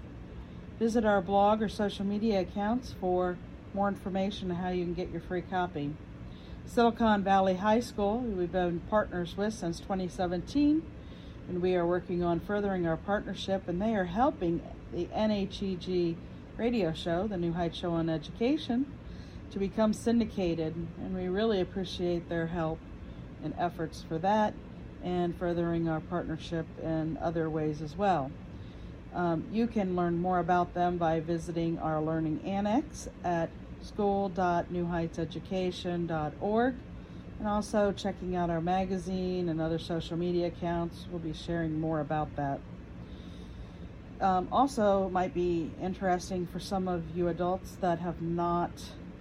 Visit 0.79 1.05
our 1.05 1.21
blog 1.21 1.61
or 1.61 1.69
social 1.69 2.05
media 2.05 2.41
accounts 2.41 2.93
for 2.99 3.37
more 3.73 3.87
information 3.87 4.51
on 4.51 4.57
how 4.57 4.69
you 4.69 4.83
can 4.83 4.93
get 4.93 5.09
your 5.09 5.21
free 5.21 5.41
copy. 5.41 5.93
Silicon 6.65 7.23
Valley 7.23 7.55
High 7.55 7.79
School, 7.79 8.19
we've 8.19 8.51
been 8.51 8.81
partners 8.89 9.37
with 9.37 9.53
since 9.53 9.79
2017, 9.79 10.83
and 11.47 11.61
we 11.61 11.75
are 11.75 11.87
working 11.87 12.21
on 12.21 12.41
furthering 12.41 12.85
our 12.85 12.97
partnership, 12.97 13.69
and 13.69 13.81
they 13.81 13.95
are 13.95 14.03
helping 14.03 14.61
the 14.91 15.05
NHEG 15.05 16.17
radio 16.57 16.91
show, 16.91 17.27
the 17.27 17.37
New 17.37 17.53
Heights 17.53 17.77
Show 17.77 17.91
on 17.91 18.09
Education, 18.09 18.85
to 19.51 19.59
become 19.59 19.93
syndicated, 19.93 20.75
and 20.97 21.15
we 21.15 21.29
really 21.29 21.61
appreciate 21.61 22.27
their 22.27 22.47
help 22.47 22.79
and 23.41 23.53
efforts 23.57 24.03
for 24.05 24.17
that 24.17 24.53
and 25.03 25.37
furthering 25.37 25.87
our 25.87 25.99
partnership 26.01 26.65
in 26.81 27.17
other 27.21 27.49
ways 27.49 27.81
as 27.81 27.95
well. 27.95 28.31
Um, 29.13 29.45
you 29.51 29.67
can 29.67 29.95
learn 29.95 30.19
more 30.19 30.39
about 30.39 30.73
them 30.73 30.97
by 30.97 31.19
visiting 31.19 31.77
our 31.79 32.01
Learning 32.01 32.41
Annex 32.43 33.07
at 33.23 33.51
school.newheightseducation.org 33.81 36.75
and 37.39 37.47
also 37.47 37.91
checking 37.91 38.35
out 38.35 38.49
our 38.49 38.61
magazine 38.61 39.49
and 39.49 39.61
other 39.61 39.77
social 39.79 40.17
media 40.17 40.47
accounts. 40.47 41.05
We'll 41.09 41.19
be 41.19 41.33
sharing 41.33 41.79
more 41.79 41.99
about 41.99 42.35
that. 42.35 42.59
Um, 44.19 44.47
also, 44.51 45.09
might 45.09 45.35
be 45.35 45.71
interesting 45.81 46.47
for 46.47 46.59
some 46.59 46.87
of 46.87 47.03
you 47.15 47.27
adults 47.27 47.77
that 47.81 47.99
have 47.99 48.19
not 48.21 48.71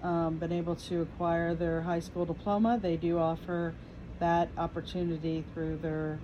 um, 0.02 0.38
been 0.38 0.52
able 0.52 0.76
to 0.76 1.02
acquire 1.02 1.54
their 1.54 1.82
high 1.82 2.00
school 2.00 2.24
diploma. 2.24 2.78
They 2.80 2.96
do 2.96 3.18
offer 3.18 3.74
that 4.18 4.48
opportunity 4.58 5.44
through 5.52 5.78
their 5.78 6.18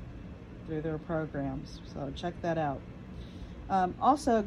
through 0.67 0.83
their 0.83 0.99
programs. 0.99 1.81
So 1.93 2.13
check 2.15 2.35
that 2.43 2.59
out. 2.59 2.81
Um, 3.69 3.95
also, 4.01 4.45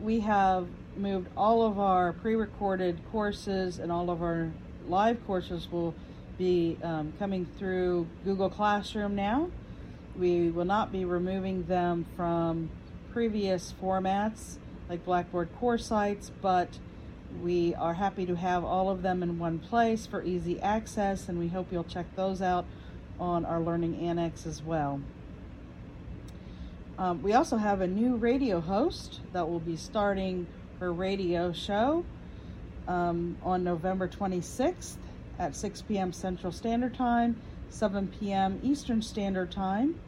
we 0.00 0.20
have 0.20 0.66
moved 0.96 1.28
all 1.36 1.62
of 1.62 1.78
our 1.78 2.12
pre-recorded 2.12 3.00
courses 3.10 3.78
and 3.78 3.90
all 3.90 4.10
of 4.10 4.22
our 4.22 4.50
live 4.88 5.24
courses 5.26 5.68
will 5.70 5.94
be 6.36 6.78
um, 6.82 7.12
coming 7.18 7.46
through 7.58 8.06
Google 8.24 8.50
Classroom 8.50 9.14
now. 9.14 9.50
We 10.16 10.50
will 10.50 10.64
not 10.64 10.92
be 10.92 11.04
removing 11.04 11.64
them 11.64 12.06
from 12.16 12.70
previous 13.12 13.74
formats 13.82 14.56
like 14.88 15.04
Blackboard 15.04 15.48
CourseSites, 15.60 16.30
but 16.40 16.78
we 17.42 17.74
are 17.74 17.94
happy 17.94 18.26
to 18.26 18.34
have 18.34 18.64
all 18.64 18.90
of 18.90 19.02
them 19.02 19.22
in 19.22 19.38
one 19.38 19.58
place 19.58 20.06
for 20.06 20.22
easy 20.22 20.60
access, 20.60 21.28
and 21.28 21.38
we 21.38 21.48
hope 21.48 21.68
you'll 21.70 21.84
check 21.84 22.06
those 22.16 22.42
out 22.42 22.64
on 23.20 23.44
our 23.44 23.60
Learning 23.60 23.96
Annex 24.00 24.46
as 24.46 24.62
well. 24.62 25.00
Um, 26.98 27.22
we 27.22 27.32
also 27.34 27.56
have 27.56 27.80
a 27.80 27.86
new 27.86 28.16
radio 28.16 28.60
host 28.60 29.20
that 29.32 29.48
will 29.48 29.60
be 29.60 29.76
starting 29.76 30.46
her 30.80 30.92
radio 30.92 31.52
show 31.52 32.04
um, 32.88 33.36
on 33.42 33.62
November 33.62 34.08
26th 34.08 34.96
at 35.38 35.54
6 35.54 35.82
p.m. 35.82 36.12
Central 36.12 36.50
Standard 36.50 36.94
Time, 36.94 37.40
7 37.70 38.08
p.m. 38.18 38.58
Eastern 38.62 39.00
Standard 39.00 39.52
Time. 39.52 40.00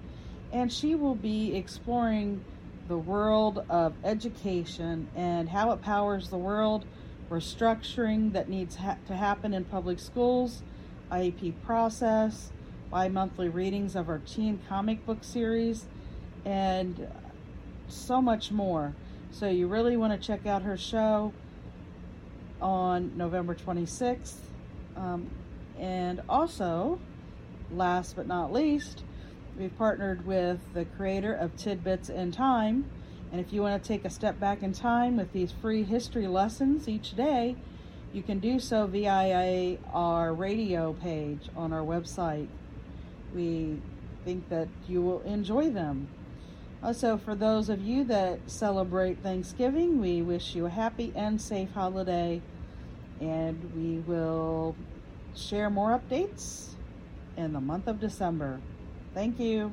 And 0.52 0.72
she 0.72 0.96
will 0.96 1.14
be 1.14 1.54
exploring 1.54 2.44
the 2.88 2.98
world 2.98 3.64
of 3.68 3.94
education 4.02 5.08
and 5.14 5.48
how 5.48 5.70
it 5.70 5.80
powers 5.80 6.28
the 6.28 6.38
world 6.38 6.84
restructuring 7.30 8.32
that 8.32 8.48
needs 8.48 8.76
ha- 8.76 8.96
to 9.06 9.14
happen 9.14 9.54
in 9.54 9.64
public 9.64 9.98
schools, 9.98 10.62
IEP 11.10 11.54
process, 11.64 12.50
bi 12.90 13.08
monthly 13.08 13.48
readings 13.48 13.94
of 13.94 14.08
our 14.08 14.18
teen 14.18 14.60
comic 14.68 15.04
book 15.06 15.22
series, 15.22 15.86
and 16.44 17.08
so 17.88 18.20
much 18.20 18.50
more. 18.50 18.94
So, 19.30 19.48
you 19.48 19.68
really 19.68 19.96
want 19.96 20.20
to 20.20 20.26
check 20.26 20.44
out 20.46 20.62
her 20.62 20.76
show 20.76 21.32
on 22.60 23.16
November 23.16 23.54
26th. 23.54 24.34
Um, 24.96 25.30
and 25.78 26.20
also, 26.28 26.98
last 27.70 28.16
but 28.16 28.26
not 28.26 28.52
least, 28.52 29.04
we've 29.58 29.76
partnered 29.78 30.26
with 30.26 30.58
the 30.74 30.84
creator 30.84 31.32
of 31.32 31.56
Tidbits 31.56 32.08
in 32.08 32.32
Time. 32.32 32.90
And 33.32 33.40
if 33.40 33.52
you 33.52 33.62
want 33.62 33.80
to 33.82 33.86
take 33.86 34.04
a 34.04 34.10
step 34.10 34.40
back 34.40 34.62
in 34.62 34.72
time 34.72 35.16
with 35.16 35.32
these 35.32 35.52
free 35.52 35.84
history 35.84 36.26
lessons 36.26 36.88
each 36.88 37.14
day, 37.14 37.56
you 38.12 38.22
can 38.22 38.40
do 38.40 38.58
so 38.58 38.86
via 38.86 39.76
our 39.92 40.34
radio 40.34 40.92
page 40.94 41.48
on 41.56 41.72
our 41.72 41.84
website. 41.84 42.48
We 43.34 43.80
think 44.24 44.48
that 44.48 44.68
you 44.88 45.00
will 45.00 45.22
enjoy 45.22 45.70
them. 45.70 46.08
Also, 46.82 47.16
for 47.18 47.34
those 47.34 47.68
of 47.68 47.82
you 47.82 48.04
that 48.04 48.40
celebrate 48.46 49.22
Thanksgiving, 49.22 50.00
we 50.00 50.22
wish 50.22 50.54
you 50.54 50.66
a 50.66 50.70
happy 50.70 51.12
and 51.14 51.40
safe 51.40 51.70
holiday. 51.72 52.40
And 53.20 53.72
we 53.76 53.98
will 54.00 54.74
share 55.36 55.70
more 55.70 55.98
updates 55.98 56.70
in 57.36 57.52
the 57.52 57.60
month 57.60 57.86
of 57.86 58.00
December. 58.00 58.60
Thank 59.14 59.38
you. 59.38 59.72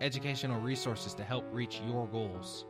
educational 0.00 0.60
resources 0.60 1.14
to 1.14 1.22
help 1.22 1.44
reach 1.52 1.80
your 1.86 2.06
goals. 2.06 2.64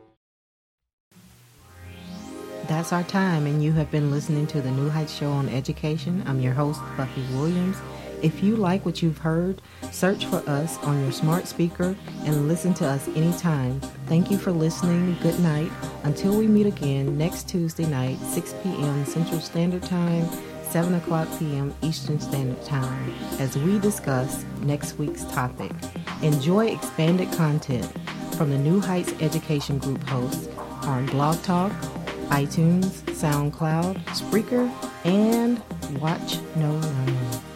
That's 2.67 2.93
our 2.93 3.03
time, 3.03 3.47
and 3.47 3.63
you 3.63 3.71
have 3.73 3.89
been 3.89 4.11
listening 4.11 4.45
to 4.47 4.61
the 4.61 4.69
New 4.69 4.89
Heights 4.89 5.15
Show 5.15 5.31
on 5.31 5.49
Education. 5.49 6.23
I'm 6.27 6.39
your 6.39 6.53
host, 6.53 6.79
Buffie 6.97 7.27
Williams. 7.33 7.77
If 8.21 8.43
you 8.43 8.57
like 8.57 8.85
what 8.85 9.01
you've 9.01 9.17
heard, 9.17 9.61
search 9.91 10.25
for 10.25 10.43
us 10.47 10.77
on 10.79 11.01
your 11.01 11.11
smart 11.11 11.47
speaker 11.47 11.95
and 12.25 12.47
listen 12.47 12.73
to 12.75 12.85
us 12.85 13.07
anytime. 13.09 13.79
Thank 14.07 14.29
you 14.29 14.37
for 14.37 14.51
listening. 14.51 15.15
Good 15.21 15.39
night. 15.39 15.71
Until 16.03 16.37
we 16.37 16.45
meet 16.45 16.65
again 16.67 17.17
next 17.17 17.47
Tuesday 17.47 17.85
night, 17.85 18.19
6 18.19 18.53
p.m. 18.61 19.05
Central 19.05 19.39
Standard 19.39 19.83
Time, 19.83 20.29
7 20.69 20.93
o'clock 20.93 21.27
p.m. 21.39 21.73
Eastern 21.81 22.19
Standard 22.19 22.63
Time, 22.63 23.13
as 23.39 23.57
we 23.57 23.79
discuss 23.79 24.45
next 24.61 24.99
week's 24.99 25.23
topic. 25.25 25.71
Enjoy 26.21 26.67
expanded 26.67 27.31
content 27.31 27.91
from 28.35 28.51
the 28.51 28.57
New 28.57 28.79
Heights 28.79 29.13
Education 29.19 29.79
Group 29.79 30.03
hosts 30.03 30.47
on 30.83 31.07
Blog 31.07 31.41
Talk, 31.41 31.71
iTunes, 32.29 33.01
SoundCloud, 33.15 34.03
Spreaker, 34.05 34.71
and 35.05 35.61
Watch 35.99 36.37
No 36.55 36.71
Learn. 36.71 37.48